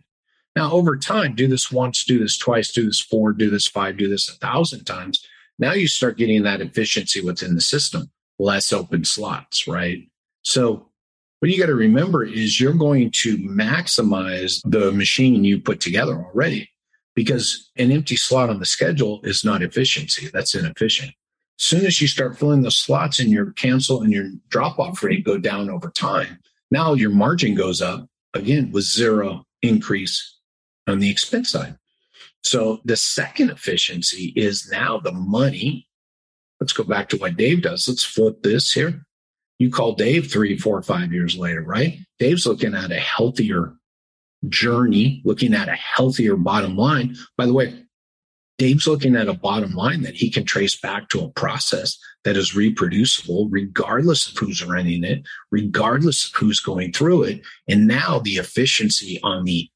[0.55, 3.97] Now, over time, do this once, do this twice, do this four, do this five,
[3.97, 5.25] do this a thousand times.
[5.59, 10.09] Now you start getting that efficiency within the system, less open slots, right?
[10.43, 10.89] So
[11.39, 16.15] what you got to remember is you're going to maximize the machine you put together
[16.15, 16.69] already
[17.15, 20.29] because an empty slot on the schedule is not efficiency.
[20.33, 21.13] That's inefficient.
[21.61, 25.27] Soon as you start filling the slots and your cancel and your drop off rate
[25.27, 26.39] go down over time,
[26.71, 30.39] now your margin goes up again with zero increase
[30.87, 31.77] on the expense side.
[32.43, 35.87] So the second efficiency is now the money.
[36.61, 37.87] Let's go back to what Dave does.
[37.87, 39.05] Let's flip this here.
[39.59, 41.99] You call Dave three, four, five years later, right?
[42.19, 43.75] Dave's looking at a healthier
[44.49, 47.17] journey, looking at a healthier bottom line.
[47.37, 47.85] By the way,
[48.61, 52.37] Dave's looking at a bottom line that he can trace back to a process that
[52.37, 57.41] is reproducible, regardless of who's running it, regardless of who's going through it.
[57.71, 59.71] And now the efficiency on the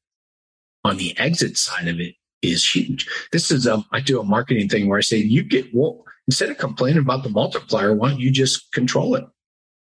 [0.83, 2.13] on the exit side of it
[2.43, 3.07] is huge.
[3.31, 6.51] This is a I do a marketing thing where I say you get well instead
[6.51, 9.25] of complaining about the multiplier, why don't you just control it?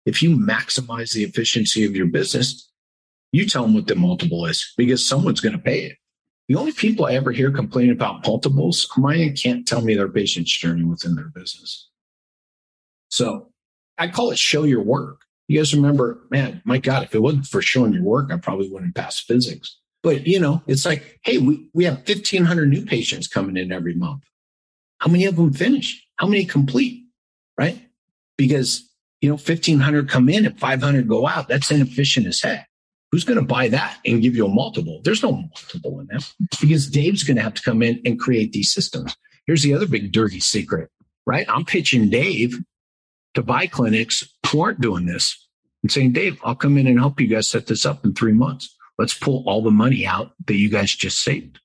[0.05, 2.69] If you maximize the efficiency of your business,
[3.31, 5.97] you tell them what the multiple is because someone's going to pay it.
[6.49, 10.51] The only people I ever hear complaining about multiples, mine can't tell me their patient's
[10.51, 11.87] journey within their business.
[13.09, 13.51] So
[13.99, 15.21] I call it show your work.
[15.47, 18.67] You guys remember, man, my God, if it wasn't for showing your work, I probably
[18.67, 19.77] wouldn't pass physics.
[20.01, 23.93] But you know, it's like, hey, we, we have 1500 new patients coming in every
[23.93, 24.23] month.
[24.97, 26.03] How many of them finish?
[26.15, 27.05] How many complete?
[27.59, 27.79] Right?
[28.37, 28.89] Because,
[29.21, 31.47] you know, 1500 come in and 500 go out.
[31.47, 32.68] That's inefficient as heck.
[33.11, 35.01] Who's going to buy that and give you a multiple?
[35.03, 36.31] There's no multiple in that
[36.61, 39.15] because Dave's going to have to come in and create these systems.
[39.47, 40.91] Here's the other big dirty secret,
[41.25, 41.47] right?
[41.49, 42.59] I'm pitching Dave
[43.33, 45.47] to buy clinics who aren't doing this
[45.81, 48.33] and saying, Dave, I'll come in and help you guys set this up in three
[48.33, 48.75] months.
[48.99, 51.59] Let's pull all the money out that you guys just saved.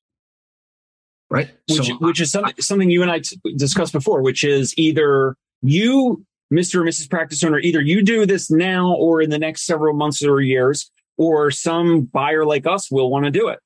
[1.31, 1.51] Right.
[1.69, 3.21] Which, so, which is something, something you and I
[3.57, 6.77] discussed before, which is either you, Mr.
[6.77, 7.11] or Mrs.
[7.11, 10.91] Practice Owner, either you do this now or in the next several months or years,
[11.17, 13.61] or some buyer like us will want to do it.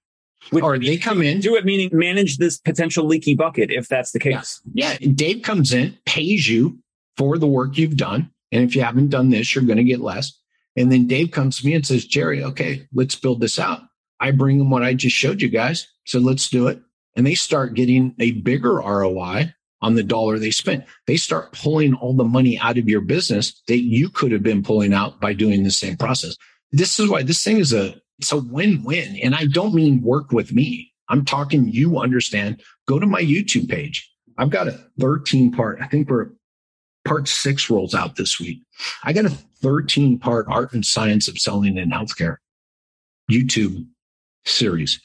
[0.51, 4.13] Which or they come in do it, meaning manage this potential leaky bucket if that's
[4.13, 4.61] the case.
[4.73, 4.97] Yeah.
[5.01, 5.13] yeah.
[5.13, 6.79] Dave comes in, pays you
[7.17, 8.31] for the work you've done.
[8.53, 10.33] And if you haven't done this, you're going to get less.
[10.77, 13.81] And then Dave comes to me and says, Jerry, okay, let's build this out.
[14.21, 15.89] I bring them what I just showed you guys.
[16.05, 16.81] So let's do it.
[17.17, 20.85] And they start getting a bigger ROI on the dollar they spent.
[21.07, 24.63] They start pulling all the money out of your business that you could have been
[24.63, 26.37] pulling out by doing the same process.
[26.73, 29.17] This is why this thing is a it's a win-win.
[29.23, 30.93] And I don't mean work with me.
[31.09, 32.61] I'm talking you understand.
[32.87, 34.11] Go to my YouTube page.
[34.37, 36.31] I've got a 13 part, I think we're
[37.05, 38.63] part six rolls out this week.
[39.03, 42.37] I got a 13 part art and science of selling in healthcare
[43.31, 43.87] YouTube
[44.45, 45.01] series.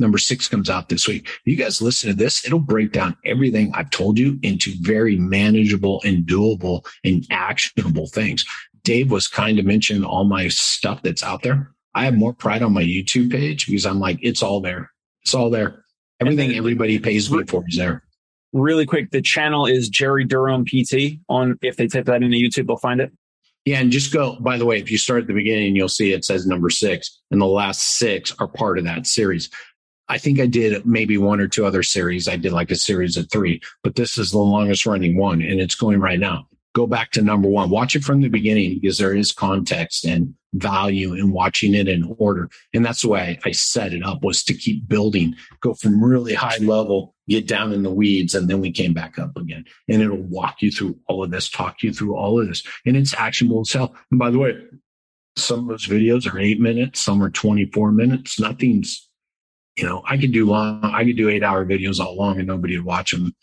[0.00, 1.28] Number six comes out this week.
[1.44, 2.46] You guys listen to this.
[2.46, 8.44] It'll break down everything I've told you into very manageable and doable and actionable things.
[8.82, 11.72] Dave was kind to mention all my stuff that's out there.
[11.94, 14.90] I have more pride on my YouTube page because I'm like, it's all there.
[15.22, 15.84] It's all there.
[16.20, 18.02] Everything everybody pays me for is there
[18.52, 22.66] really quick, the channel is Jerry Durham PT on, if they type that into YouTube,
[22.66, 23.12] they'll find it.
[23.64, 23.80] Yeah.
[23.80, 26.24] And just go, by the way, if you start at the beginning, you'll see it
[26.24, 29.50] says number six and the last six are part of that series.
[30.08, 32.28] I think I did maybe one or two other series.
[32.28, 35.60] I did like a series of three, but this is the longest running one and
[35.60, 36.46] it's going right now.
[36.78, 40.32] Go back to number one, watch it from the beginning because there is context and
[40.52, 42.48] value in watching it in order.
[42.72, 46.34] And that's the way I set it up was to keep building, go from really
[46.34, 49.64] high level, get down in the weeds, and then we came back up again.
[49.88, 52.62] And it'll walk you through all of this, talk you through all of this.
[52.86, 53.96] And it's actionable as hell.
[54.12, 54.56] And by the way,
[55.36, 58.38] some of those videos are eight minutes, some are 24 minutes.
[58.38, 59.10] Nothing's,
[59.76, 62.46] you know, I could do long, I could do eight hour videos all long and
[62.46, 63.34] nobody would watch them.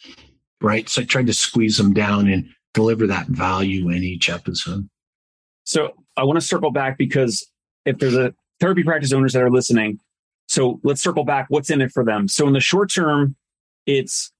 [0.62, 0.88] Right.
[0.88, 4.88] So I tried to squeeze them down and deliver that value in each episode.
[5.64, 7.50] So I want to circle back because
[7.86, 10.00] if there's a therapy practice owners that are listening,
[10.48, 11.48] so let's circle back.
[11.50, 12.28] What's in it for them?
[12.28, 13.36] So in the short term,
[13.88, 14.32] it's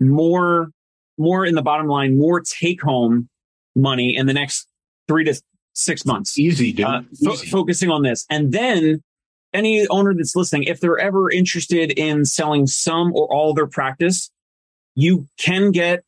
[0.00, 0.68] more,
[1.16, 3.30] more in the bottom line, more take home
[3.74, 4.66] money in the next
[5.08, 5.40] three to
[5.72, 6.38] six months.
[6.38, 6.86] Easy, dude.
[6.86, 8.26] Uh, fo- focusing on this.
[8.28, 9.02] And then
[9.54, 14.30] any owner that's listening, if they're ever interested in selling some or all their practice,
[14.94, 16.04] you can get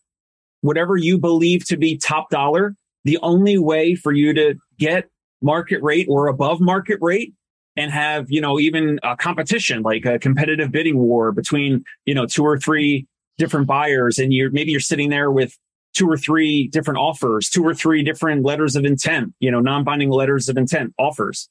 [0.60, 2.74] whatever you believe to be top dollar.
[3.04, 5.08] The only way for you to get
[5.40, 7.32] market rate or above market rate
[7.76, 12.26] and have, you know, even a competition, like a competitive bidding war between, you know,
[12.26, 13.06] two or three
[13.38, 14.18] different buyers.
[14.18, 15.56] And you're maybe you're sitting there with
[15.94, 20.10] two or three different offers, two or three different letters of intent, you know, non-binding
[20.10, 21.48] letters of intent offers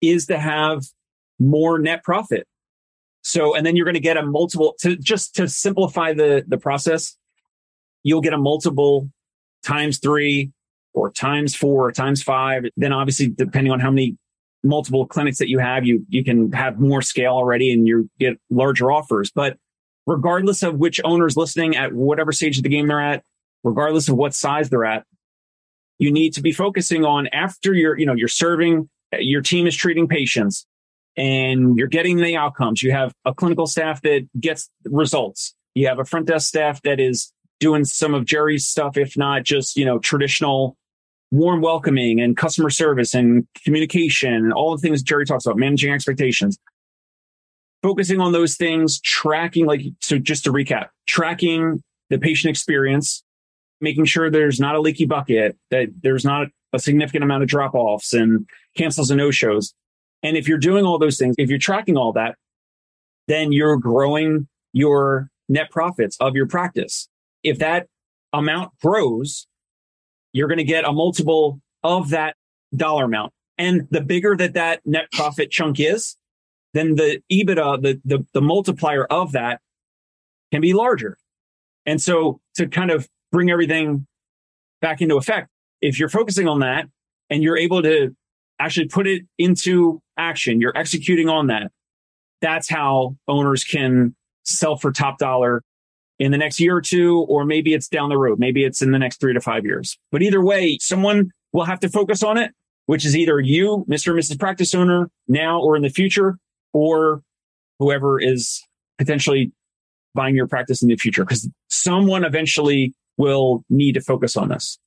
[0.00, 0.82] is to have
[1.38, 2.46] more net profit.
[3.22, 6.58] So, and then you're going to get a multiple to just to simplify the, the
[6.58, 7.16] process.
[8.02, 9.10] You'll get a multiple
[9.64, 10.52] times three
[10.92, 12.64] or times four or times five.
[12.76, 14.16] Then obviously, depending on how many
[14.62, 18.38] multiple clinics that you have, you, you can have more scale already and you get
[18.50, 19.30] larger offers.
[19.30, 19.56] But
[20.06, 23.22] regardless of which owner's listening at whatever stage of the game they're at,
[23.62, 25.04] regardless of what size they're at,
[25.98, 28.88] you need to be focusing on after you're, you know, you're serving,
[29.18, 30.66] your team is treating patients
[31.16, 32.82] and you're getting the outcomes.
[32.82, 35.54] You have a clinical staff that gets results.
[35.74, 39.44] You have a front desk staff that is doing some of Jerry's stuff, if not
[39.44, 40.76] just, you know, traditional
[41.30, 45.92] warm welcoming and customer service and communication and all the things Jerry talks about, managing
[45.92, 46.58] expectations.
[47.82, 53.22] Focusing on those things, tracking, like, so just to recap, tracking the patient experience,
[53.80, 57.74] making sure there's not a leaky bucket, that there's not a significant amount of drop
[57.74, 58.46] offs and
[58.76, 59.72] cancels and no shows.
[60.22, 62.36] And if you're doing all those things, if you're tracking all that,
[63.28, 67.08] then you're growing your net profits of your practice.
[67.42, 67.86] If that
[68.32, 69.46] amount grows,
[70.32, 72.36] you're going to get a multiple of that
[72.74, 73.32] dollar amount.
[73.58, 76.16] And the bigger that that net profit chunk is,
[76.72, 79.60] then the EBITDA, the, the, the multiplier of that
[80.52, 81.16] can be larger.
[81.86, 84.06] And so to kind of bring everything
[84.80, 85.48] back into effect,
[85.80, 86.86] if you're focusing on that
[87.28, 88.14] and you're able to
[88.58, 91.72] actually put it into action, you're executing on that.
[92.40, 94.14] That's how owners can
[94.44, 95.62] sell for top dollar
[96.20, 98.38] in the next year or two, or maybe it's down the road.
[98.38, 99.98] Maybe it's in the next three to five years.
[100.12, 102.52] But either way, someone will have to focus on it,
[102.86, 104.10] which is either you, Mr.
[104.10, 104.38] and Mrs.
[104.38, 106.38] Practice Owner, now or in the future,
[106.74, 107.22] or
[107.78, 108.62] whoever is
[108.98, 109.50] potentially
[110.14, 114.78] buying your practice in the future, because someone eventually will need to focus on this.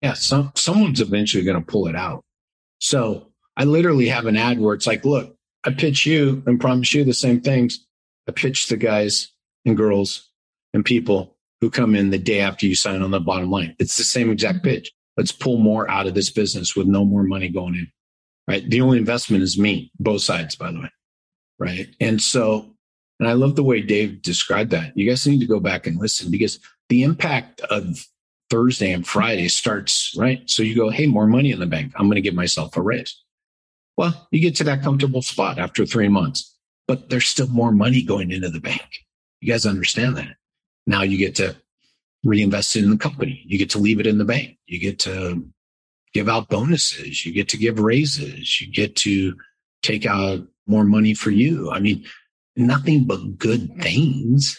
[0.00, 2.24] Yeah, some someone's eventually going to pull it out.
[2.78, 3.26] So
[3.56, 7.04] I literally have an ad where it's like, look, I pitch you and promise you
[7.04, 7.84] the same things.
[8.26, 9.32] I pitch the guys
[9.66, 10.27] and girls
[10.74, 13.74] and people who come in the day after you sign on the bottom line.
[13.78, 14.68] It's the same exact mm-hmm.
[14.68, 14.92] pitch.
[15.16, 17.90] Let's pull more out of this business with no more money going in.
[18.46, 18.68] Right.
[18.68, 20.90] The only investment is me, both sides, by the way.
[21.58, 21.88] Right.
[22.00, 22.74] And so,
[23.18, 24.96] and I love the way Dave described that.
[24.96, 26.58] You guys need to go back and listen because
[26.88, 28.06] the impact of
[28.48, 30.48] Thursday and Friday starts, right?
[30.48, 31.92] So you go, hey, more money in the bank.
[31.96, 33.22] I'm going to give myself a raise.
[33.96, 36.56] Well, you get to that comfortable spot after three months,
[36.86, 38.88] but there's still more money going into the bank.
[39.40, 40.36] You guys understand that.
[40.88, 41.54] Now you get to
[42.24, 43.42] reinvest it in the company.
[43.46, 44.56] You get to leave it in the bank.
[44.66, 45.46] You get to
[46.14, 47.26] give out bonuses.
[47.26, 48.58] You get to give raises.
[48.60, 49.36] You get to
[49.82, 51.70] take out more money for you.
[51.70, 52.04] I mean,
[52.56, 53.80] nothing but good mm-hmm.
[53.80, 54.58] things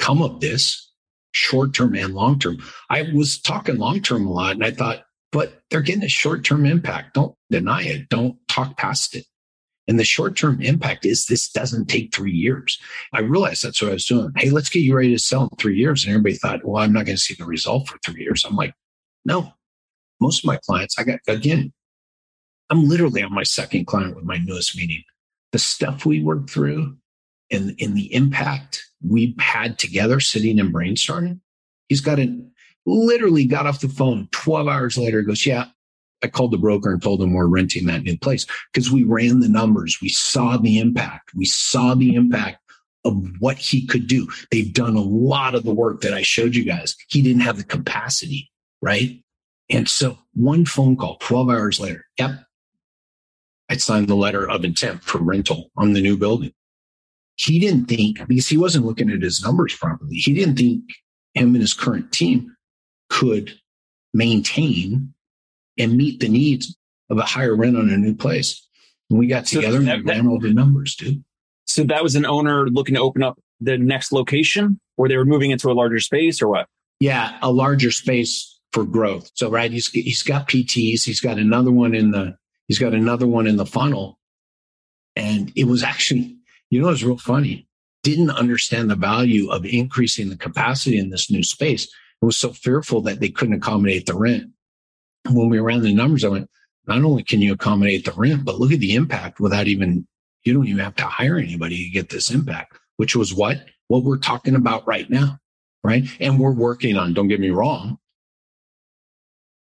[0.00, 0.90] come of this
[1.30, 2.58] short term and long term.
[2.90, 6.44] I was talking long term a lot and I thought, but they're getting a short
[6.44, 7.14] term impact.
[7.14, 8.08] Don't deny it.
[8.08, 9.26] Don't talk past it.
[9.88, 12.78] And the short term impact is this doesn't take three years.
[13.12, 14.32] I realized that's what I was doing.
[14.36, 16.04] Hey, let's get you ready to sell in three years.
[16.04, 18.44] And everybody thought, well, I'm not going to see the result for three years.
[18.44, 18.74] I'm like,
[19.24, 19.52] no,
[20.20, 21.72] most of my clients, I got, again,
[22.70, 25.04] I'm literally on my second client with my newest meeting.
[25.52, 26.96] The stuff we worked through
[27.52, 31.40] and, in the impact we had together sitting and brainstorming.
[31.88, 32.30] He's got it
[32.86, 35.66] literally got off the phone 12 hours later, goes, Yeah,
[36.26, 39.40] I called the broker and told him we're renting that new place because we ran
[39.40, 39.98] the numbers.
[40.00, 41.34] We saw the impact.
[41.34, 42.58] We saw the impact
[43.04, 44.28] of what he could do.
[44.50, 46.96] They've done a lot of the work that I showed you guys.
[47.08, 48.50] He didn't have the capacity,
[48.82, 49.22] right?
[49.70, 52.30] And so one phone call 12 hours later, yep,
[53.68, 56.52] I signed the letter of intent for rental on the new building
[57.36, 60.16] he didn't think because he wasn't looking at his numbers properly.
[60.16, 60.84] He didn't think
[61.34, 62.56] him and his current team
[63.10, 63.52] could
[64.14, 65.12] maintain
[65.78, 66.76] and meet the needs
[67.10, 68.66] of a higher rent on a new place.
[69.10, 71.22] And we got together so that, and we ran all the numbers, dude.
[71.66, 75.24] So that was an owner looking to open up the next location or they were
[75.24, 76.68] moving into a larger space or what?
[77.00, 79.30] Yeah, a larger space for growth.
[79.34, 82.36] So right, he's he's got PTs, he's got another one in the
[82.68, 84.18] he's got another one in the funnel.
[85.14, 86.36] And it was actually
[86.70, 87.68] you know, it was real funny.
[88.02, 91.84] Didn't understand the value of increasing the capacity in this new space.
[91.84, 94.50] It was so fearful that they couldn't accommodate the rent.
[95.30, 96.50] When we ran the numbers, I went,
[96.86, 100.06] not only can you accommodate the rent, but look at the impact without even,
[100.44, 103.64] you don't even have to hire anybody to get this impact, which was what?
[103.88, 105.38] What we're talking about right now.
[105.84, 106.08] Right.
[106.18, 107.98] And we're working on, don't get me wrong.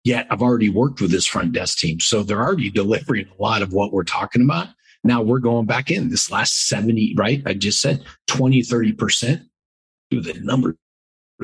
[0.03, 1.99] Yet I've already worked with this front desk team.
[1.99, 4.67] So they're already delivering a lot of what we're talking about.
[5.03, 7.41] Now we're going back in this last 70, right?
[7.45, 9.45] I just said 20, 30%.
[10.09, 10.75] Dude, the numbers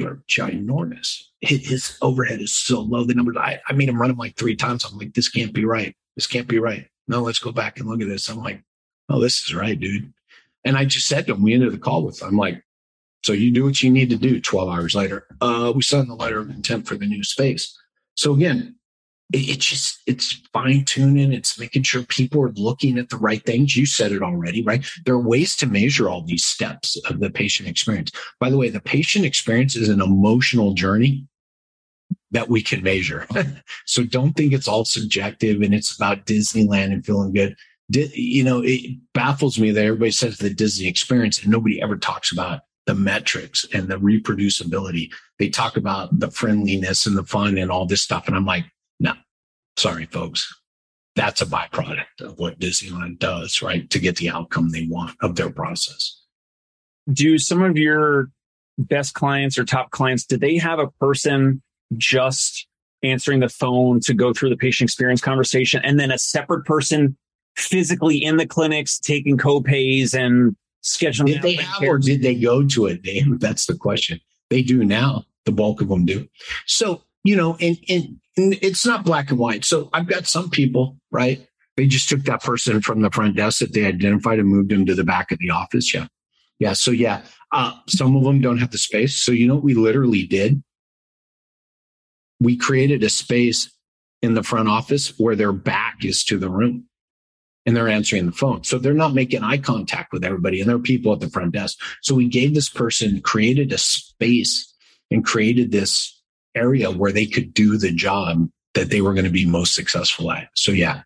[0.06, 1.24] are ginormous.
[1.41, 3.04] His overhead is so low.
[3.04, 4.86] The numbers, I, I made him run him like three times.
[4.86, 5.95] I'm like, this can't be right.
[6.16, 6.88] This can't be right.
[7.08, 8.30] No, let's go back and look at this.
[8.30, 8.62] I'm like,
[9.10, 10.12] oh, this is right, dude.
[10.66, 12.64] And I just said to him, we ended the call with, I'm like,
[13.24, 15.28] so you do what you need to do 12 hours later.
[15.41, 17.78] Uh, we signed the letter of intent for the new space.
[18.16, 18.76] So again,
[19.34, 23.75] it, just it's fine tuning it's making sure people are looking at the right things
[23.75, 27.30] you said it already right there are ways to measure all these steps of the
[27.30, 31.28] patient experience by the way the patient experience is an emotional journey
[32.32, 33.25] that we can measure.
[33.86, 37.55] so don't think it's all subjective and it's about Disneyland and feeling good.
[37.89, 42.32] You know, it baffles me that everybody says the Disney experience and nobody ever talks
[42.32, 45.09] about the metrics and the reproducibility.
[45.39, 48.28] They talk about the friendliness and the fun and all this stuff.
[48.28, 48.65] And I'm like,
[49.78, 50.53] sorry, folks.
[51.15, 53.89] That's a byproduct of what Disneyland does, right?
[53.89, 56.21] To get the outcome they want of their process.
[57.11, 58.30] Do some of your
[58.78, 61.61] best clients or top clients, do they have a person
[61.95, 62.67] just
[63.03, 67.17] answering the phone to go through the patient experience conversation and then a separate person
[67.55, 71.28] physically in the clinics taking co-pays and scheduling?
[71.28, 73.01] Did they have or did they go to it?
[73.39, 74.19] That's the question.
[74.49, 75.25] They do now.
[75.45, 76.28] The bulk of them do.
[76.65, 79.66] So, you know, and, and it's not black and white.
[79.66, 81.46] So I've got some people, right?
[81.76, 84.86] They just took that person from the front desk that they identified and moved them
[84.86, 85.94] to the back of the office.
[85.94, 86.08] Yeah.
[86.60, 86.74] Yeah.
[86.74, 87.22] So yeah,
[87.52, 89.16] uh, some of them don't have the space.
[89.16, 90.64] So you know what we literally did?
[92.40, 93.72] We created a space
[94.22, 96.86] in the front office where their back is to the room
[97.66, 98.64] and they're answering the phone.
[98.64, 101.54] So they're not making eye contact with everybody and there are people at the front
[101.54, 101.78] desk.
[102.02, 104.74] So we gave this person, created a space
[105.12, 106.16] and created this
[106.58, 110.32] area where they could do the job that they were going to be most successful
[110.32, 110.49] at.
[110.53, 111.03] So yeah.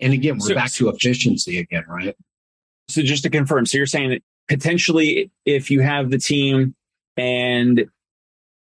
[0.00, 2.16] And again, we're so, back to efficiency again, right?
[2.88, 6.74] So just to confirm, so you're saying that potentially if you have the team
[7.16, 7.86] and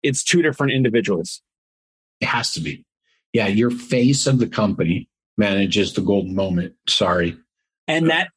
[0.04, 1.42] it's two different individuals.
[2.20, 2.86] It has to be.
[3.32, 6.74] Yeah, your face of the company manages the golden moment.
[6.88, 7.36] Sorry.
[7.88, 8.28] And uh, that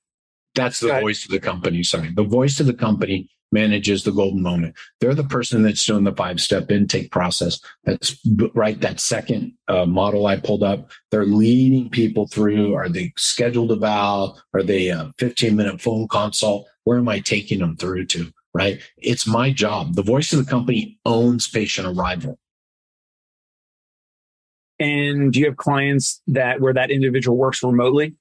[0.54, 1.82] that's the voice of the company.
[1.82, 2.10] Sorry.
[2.14, 4.74] The voice of the company manages the golden moment.
[5.00, 7.60] They're the person that's doing the five step intake process.
[7.84, 8.16] That's
[8.54, 8.80] right.
[8.80, 12.74] That second uh, model I pulled up, they're leading people through.
[12.74, 14.40] Are they scheduled eval?
[14.54, 16.66] Are they a 15 minute phone consult?
[16.84, 18.32] Where am I taking them through to?
[18.54, 18.80] Right.
[18.96, 19.94] It's my job.
[19.94, 22.38] The voice of the company owns patient arrival.
[24.78, 28.14] And do you have clients that where that individual works remotely?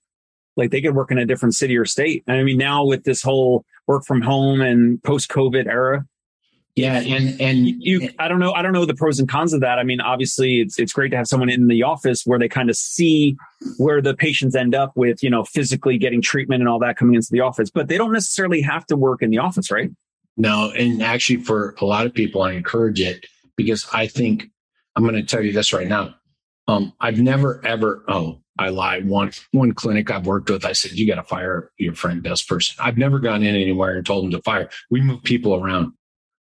[0.57, 2.23] Like they could work in a different city or state.
[2.27, 6.05] I mean, now with this whole work from home and post COVID era.
[6.75, 9.61] Yeah, and and you, I don't know, I don't know the pros and cons of
[9.61, 9.79] that.
[9.79, 12.69] I mean, obviously, it's it's great to have someone in the office where they kind
[12.69, 13.37] of see
[13.77, 17.15] where the patients end up with, you know, physically getting treatment and all that coming
[17.15, 19.89] into the office, but they don't necessarily have to work in the office, right?
[20.35, 23.25] No, and actually, for a lot of people, I encourage it
[23.55, 24.47] because I think
[24.97, 26.15] I'm going to tell you this right now.
[26.67, 28.03] Um, I've never ever.
[28.09, 29.07] Oh, I lied.
[29.07, 32.47] One one clinic I've worked with, I said you got to fire your friend desk
[32.47, 32.75] person.
[32.79, 34.69] I've never gone in anywhere and told them to fire.
[34.89, 35.93] We move people around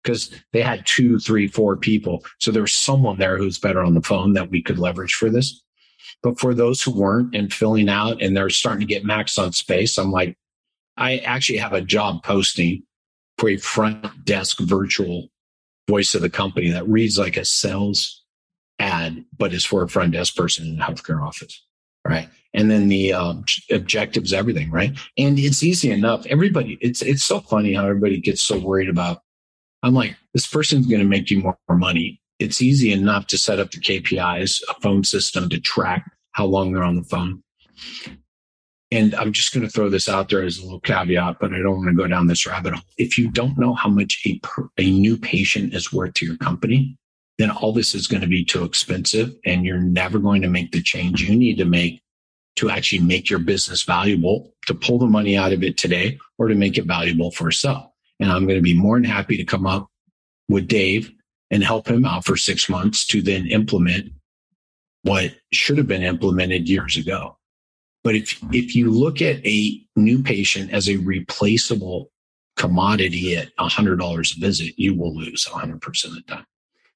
[0.04, 2.24] because they had two, three, four people.
[2.40, 5.30] So there was someone there who's better on the phone that we could leverage for
[5.30, 5.62] this.
[6.22, 9.52] But for those who weren't and filling out and they're starting to get maxed on
[9.54, 10.38] space, I'm like,
[10.98, 12.84] I actually have a job posting
[13.38, 15.30] for a front desk virtual
[15.90, 18.24] voice of the company that reads like a sales
[18.80, 21.66] ad, but is for a front desk person in a healthcare office.
[22.08, 22.30] Right.
[22.54, 24.70] And then the um, objectives, everything.
[24.70, 24.98] Right.
[25.18, 26.26] And it's easy enough.
[26.28, 29.22] Everybody, it's, it's so funny how everybody gets so worried about.
[29.82, 32.22] I'm like, this person's going to make you more, money.
[32.40, 36.72] It's easy enough to set up the KPIs, a phone system to track how long
[36.72, 37.44] they're on the phone.
[38.92, 41.58] And I'm just going to throw this out there as a little caveat, but I
[41.58, 42.84] don't want to go down this rabbit hole.
[42.98, 46.38] If you don't know how much a, per, a new patient is worth to your
[46.38, 46.96] company,
[47.38, 50.72] then all this is going to be too expensive and you're never going to make
[50.72, 52.02] the change you need to make
[52.56, 56.48] to actually make your business valuable, to pull the money out of it today or
[56.48, 57.90] to make it valuable for yourself.
[58.20, 59.90] And I'm going to be more than happy to come up
[60.48, 61.12] with Dave
[61.50, 64.12] and help him out for six months to then implement
[65.02, 67.38] what should have been implemented years ago.
[68.04, 72.12] But if, if you look at a new patient as a replaceable
[72.56, 76.46] commodity at $100 a visit, you will lose 100% of the time.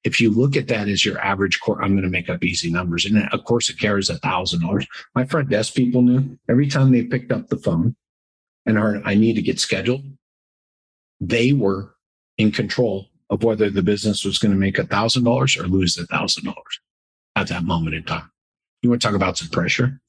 [0.04, 2.70] If you look at that as your average core, I'm going to make up easy
[2.70, 3.04] numbers.
[3.04, 4.86] And a course, carries a thousand dollars.
[5.14, 7.96] My front desk people knew every time they picked up the phone
[8.64, 10.02] and heard, I need to get scheduled,
[11.20, 11.94] they were
[12.36, 15.98] in control of whether the business was going to make a thousand dollars or lose
[15.98, 16.80] a thousand dollars
[17.36, 18.30] at that moment in time.
[18.82, 20.00] You want to talk about some pressure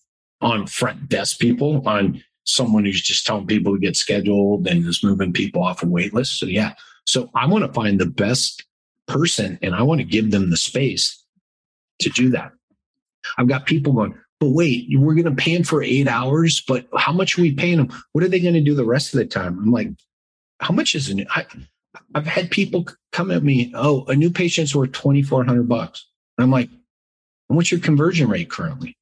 [0.42, 5.04] on front desk people, on someone who's just telling people to get scheduled and is
[5.04, 6.40] moving people off a wait list.
[6.40, 6.74] So yeah.
[7.06, 8.66] So I want to find the best
[9.10, 11.24] person and I want to give them the space
[12.00, 12.52] to do that.
[13.38, 16.88] I've got people going, but wait, we're going to pay them for eight hours, but
[16.96, 17.90] how much are we paying them?
[18.14, 19.60] What are they going to do the rest of the time?
[19.60, 19.90] I'm like,
[20.62, 21.28] how much is it?
[21.30, 21.46] I,
[22.16, 26.06] I've had people come at me, oh, a new patient's worth 2,400 bucks.
[26.38, 26.70] I'm like,
[27.48, 28.96] what's your conversion rate currently?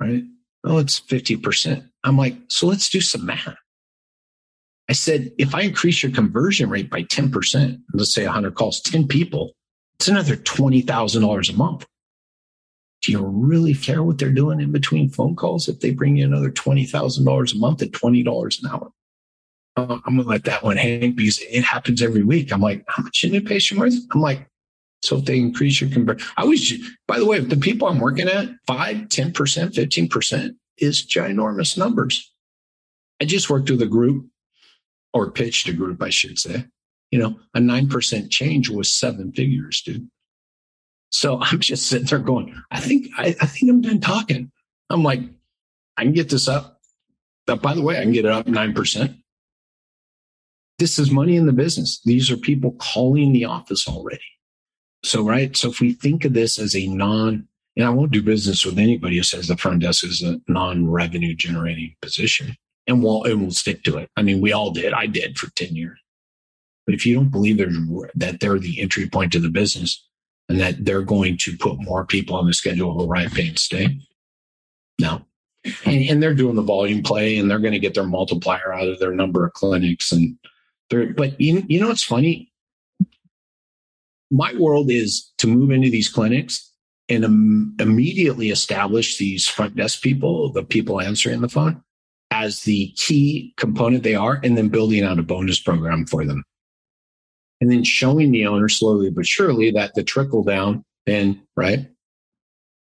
[0.00, 0.24] Right.
[0.64, 1.88] Oh, it's 50%.
[2.04, 3.56] I'm like, so let's do some math.
[4.88, 9.06] I said, if I increase your conversion rate by 10%, let's say 100 calls, 10
[9.06, 9.52] people,
[9.98, 11.86] it's another $20,000 a month.
[13.02, 16.24] Do you really care what they're doing in between phone calls if they bring you
[16.24, 18.90] another $20,000 a month at $20 an hour?
[19.76, 22.52] Uh, I'm going to let that one hang because it happens every week.
[22.52, 23.94] I'm like, how much patient worth?
[24.12, 24.48] I'm like,
[25.02, 26.72] so if they increase your conversion, I always,
[27.06, 32.32] by the way, the people I'm working at, 5, 10%, 15% is ginormous numbers.
[33.20, 34.26] I just worked with a group
[35.12, 36.66] or pitched a group, I should say.
[37.10, 40.08] You know, a 9% change was seven figures, dude.
[41.10, 44.50] So I'm just sitting there going, I think, I, I think I'm done talking.
[44.90, 45.20] I'm like,
[45.96, 46.80] I can get this up.
[47.46, 49.16] By the way, I can get it up 9%.
[50.78, 52.00] This is money in the business.
[52.04, 54.20] These are people calling the office already.
[55.02, 55.56] So, right.
[55.56, 58.78] So if we think of this as a non, and I won't do business with
[58.78, 62.56] anybody who says the front desk is a non-revenue generating position
[62.88, 64.10] and we'll, and we'll stick to it.
[64.16, 64.92] I mean, we all did.
[64.94, 66.00] I did for 10 years.
[66.86, 70.02] But if you don't believe that they're the entry point to the business
[70.48, 73.58] and that they're going to put more people on the schedule who arrive, pay, and
[73.58, 73.98] stay,
[74.98, 75.20] no.
[75.84, 78.88] And, and they're doing the volume play and they're going to get their multiplier out
[78.88, 80.10] of their number of clinics.
[80.10, 80.38] And
[80.88, 82.50] they're, but you, you know, what's funny.
[84.30, 86.72] My world is to move into these clinics
[87.10, 91.82] and um, immediately establish these front desk people, the people answering the phone
[92.44, 96.44] as the key component they are, and then building out a bonus program for them.
[97.60, 101.88] And then showing the owner slowly but surely that the trickle down and right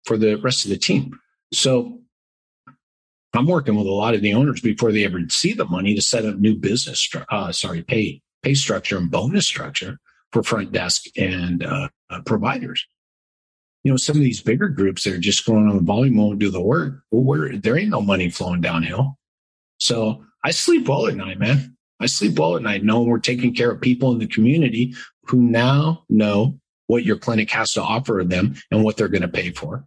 [0.04, 1.18] for the rest of the team.
[1.52, 1.98] So
[3.34, 6.02] i'm working with a lot of the owners before they ever see the money to
[6.02, 9.98] set up new business uh, sorry pay pay structure and bonus structure
[10.32, 12.86] for front desk and uh, uh, providers.
[13.84, 16.38] You know some of these bigger groups that are just going on the volume won't
[16.38, 17.02] do the work.
[17.10, 19.18] Well, there ain't no money flowing downhill
[19.82, 21.72] so i sleep well at night man
[22.02, 24.94] I sleep well at night knowing we're taking care of people in the community
[25.26, 26.58] who now know
[26.88, 29.84] what your clinic has to offer them and what they're going to pay for.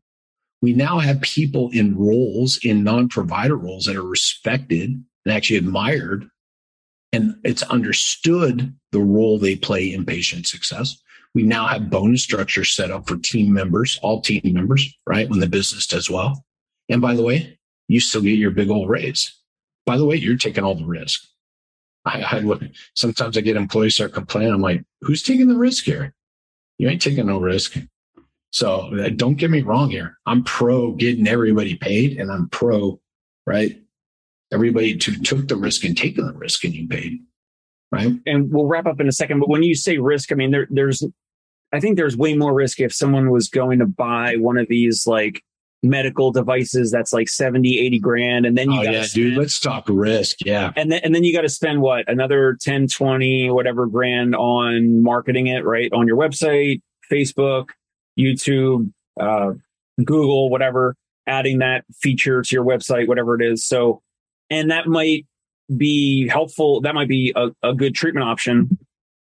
[0.61, 4.91] We now have people in roles, in non provider roles that are respected
[5.25, 6.27] and actually admired.
[7.11, 10.97] And it's understood the role they play in patient success.
[11.33, 15.29] We now have bonus structures set up for team members, all team members, right?
[15.29, 16.45] When the business does well.
[16.87, 19.33] And by the way, you still get your big old raise.
[19.85, 21.23] By the way, you're taking all the risk.
[22.05, 22.61] I, I look,
[22.93, 24.53] sometimes I get employees start complaining.
[24.53, 26.13] I'm like, who's taking the risk here?
[26.77, 27.77] You ain't taking no risk.
[28.51, 30.17] So uh, don't get me wrong here.
[30.25, 32.99] I'm pro getting everybody paid and I'm pro,
[33.45, 33.81] right?
[34.53, 37.19] Everybody who took the risk and taken the risk and you paid.
[37.91, 38.13] Right.
[38.25, 39.39] And we'll wrap up in a second.
[39.39, 41.03] But when you say risk, I mean, there, there's,
[41.73, 45.07] I think there's way more risk if someone was going to buy one of these
[45.07, 45.43] like
[45.85, 49.59] medical devices that's like 70 80 grand and then you oh, yeah spend, dude let's
[49.59, 50.71] talk risk yeah.
[50.75, 55.03] And then and then you got to spend what another 10 20 whatever grand on
[55.03, 56.81] marketing it right on your website
[57.11, 57.69] facebook
[58.17, 59.51] youtube uh,
[60.03, 60.95] google whatever
[61.27, 63.65] adding that feature to your website whatever it is.
[63.65, 64.01] So
[64.49, 65.25] and that might
[65.75, 68.77] be helpful that might be a, a good treatment option.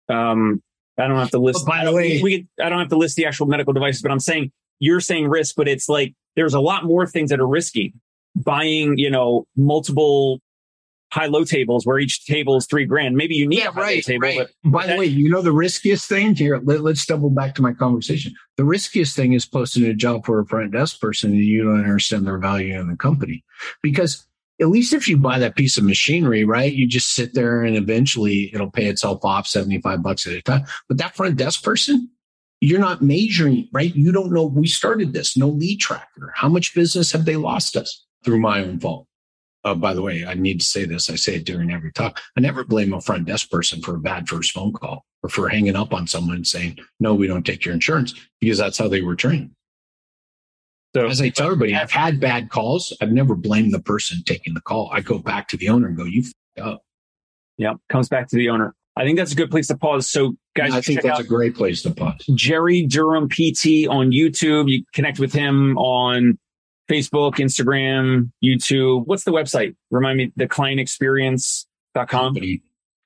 [0.10, 0.62] Um
[1.00, 3.16] i don't have to list by the way we, we, i don't have to list
[3.18, 6.62] the actual medical devices but i'm saying you're saying risk but it's like there's a
[6.62, 7.94] lot more things that are risky.
[8.36, 10.40] Buying, you know, multiple
[11.12, 13.16] high low tables where each table is three grand.
[13.16, 14.22] Maybe you need yeah, a right, table.
[14.22, 14.48] Right.
[14.64, 16.60] But, By the way, you know the riskiest thing here.
[16.64, 18.34] Let, us double back to my conversation.
[18.56, 21.80] The riskiest thing is posting a job for a front desk person and you don't
[21.80, 23.44] understand their value in the company.
[23.82, 24.28] Because
[24.62, 27.76] at least if you buy that piece of machinery, right, you just sit there and
[27.76, 30.66] eventually it'll pay itself off 75 bucks at a time.
[30.88, 32.12] But that front desk person,
[32.62, 33.96] you're not measuring, right?
[33.96, 34.46] You don't know.
[34.46, 36.34] We started this, no lead tracker.
[36.36, 39.06] How much business have they lost us through my own fault?
[39.64, 41.10] Uh, by the way, I need to say this.
[41.10, 42.20] I say it during every talk.
[42.38, 45.50] I never blame a front desk person for a bad first phone call or for
[45.50, 49.02] hanging up on someone saying, no, we don't take your insurance because that's how they
[49.02, 49.52] were trained.
[50.96, 52.96] So as I tell everybody, I've had bad calls.
[53.02, 54.90] I've never blamed the person taking the call.
[54.92, 56.24] I go back to the owner and go, you
[56.62, 56.82] up.
[57.58, 57.74] Yeah.
[57.90, 58.74] Comes back to the owner.
[58.98, 60.10] I think that's a good place to pause.
[60.10, 62.26] So, guys, I think that's a great place to pause.
[62.34, 64.70] Jerry Durham PT on YouTube.
[64.70, 66.40] You connect with him on
[66.90, 69.06] Facebook, Instagram, YouTube.
[69.06, 69.76] What's the website?
[69.92, 72.08] Remind me, the clientexperience.com.
[72.08, 72.64] Company,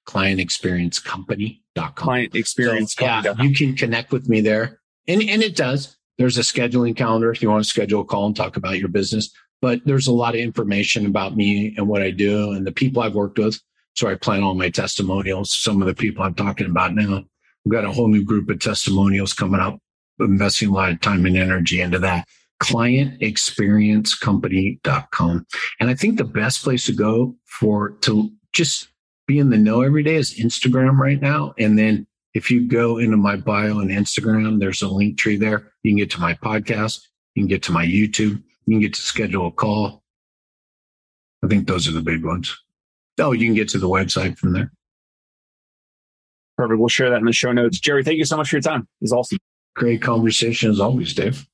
[0.07, 1.93] clientexperiencecompany.com.
[1.95, 2.95] Client experience.
[2.95, 4.79] So, yeah, you can connect with me there.
[5.07, 5.97] And, and it does.
[6.17, 8.89] There's a scheduling calendar if you want to schedule a call and talk about your
[8.89, 9.29] business.
[9.61, 13.01] But there's a lot of information about me and what I do and the people
[13.01, 13.59] I've worked with.
[13.95, 15.53] So I plan all my testimonials.
[15.53, 17.25] Some of the people I'm talking about now.
[17.65, 19.77] We've got a whole new group of testimonials coming up,
[20.19, 22.27] investing a lot of time and energy into that.
[22.63, 25.45] Clientexperiencecompany.com.
[25.79, 28.87] And I think the best place to go for to just
[29.27, 31.53] be in the know every day is Instagram right now.
[31.57, 35.71] And then if you go into my bio on Instagram, there's a Linktree there.
[35.83, 37.01] You can get to my podcast.
[37.35, 38.41] You can get to my YouTube.
[38.65, 40.03] You can get to schedule a call.
[41.43, 42.55] I think those are the big ones.
[43.19, 44.71] Oh, you can get to the website from there.
[46.57, 46.79] Perfect.
[46.79, 47.79] We'll share that in the show notes.
[47.79, 48.81] Jerry, thank you so much for your time.
[48.81, 49.39] It was awesome.
[49.75, 51.47] Great conversation as always, Dave.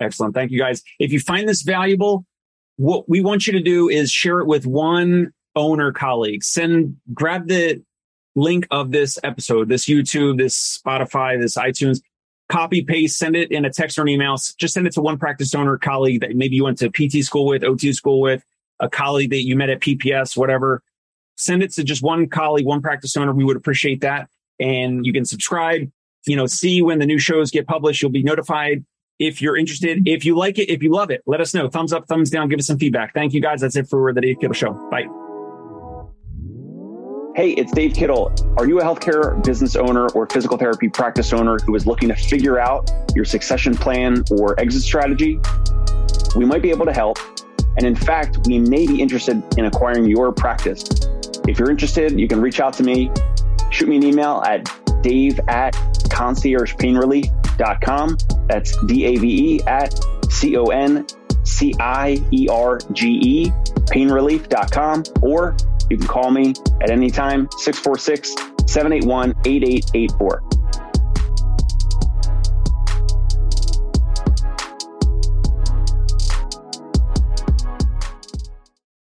[0.00, 0.34] Excellent.
[0.34, 0.82] Thank you guys.
[0.98, 2.24] If you find this valuable,
[2.76, 6.44] what we want you to do is share it with one owner colleague.
[6.44, 7.82] Send, grab the
[8.36, 12.00] link of this episode, this YouTube, this Spotify, this iTunes,
[12.48, 14.36] copy paste, send it in a text or an email.
[14.58, 17.46] Just send it to one practice owner colleague that maybe you went to PT school
[17.46, 18.44] with, OT school with,
[18.80, 20.82] a colleague that you met at PPS, whatever.
[21.36, 23.32] Send it to just one colleague, one practice owner.
[23.32, 24.28] We would appreciate that.
[24.60, 25.90] And you can subscribe,
[26.26, 28.02] you know, see when the new shows get published.
[28.02, 28.84] You'll be notified
[29.18, 30.06] if you're interested.
[30.06, 31.68] If you like it, if you love it, let us know.
[31.68, 33.14] Thumbs up, thumbs down, give us some feedback.
[33.14, 33.60] Thank you guys.
[33.60, 34.72] That's it for the Dave Kittle Show.
[34.90, 35.06] Bye.
[37.36, 38.34] Hey, it's Dave Kittle.
[38.56, 42.16] Are you a healthcare business owner or physical therapy practice owner who is looking to
[42.16, 45.38] figure out your succession plan or exit strategy?
[46.34, 47.18] We might be able to help.
[47.78, 50.82] And in fact, we may be interested in acquiring your practice.
[51.46, 53.12] If you're interested, you can reach out to me.
[53.70, 54.68] Shoot me an email at
[55.02, 55.74] dave at
[56.10, 58.18] conciergepainrelief.com.
[58.48, 59.94] That's D A V E at
[60.28, 61.06] C O N
[61.44, 63.52] C I E R G E,
[63.92, 65.04] painrelief.com.
[65.22, 65.56] Or
[65.88, 68.30] you can call me at any time, 646
[68.66, 70.57] 781 8884.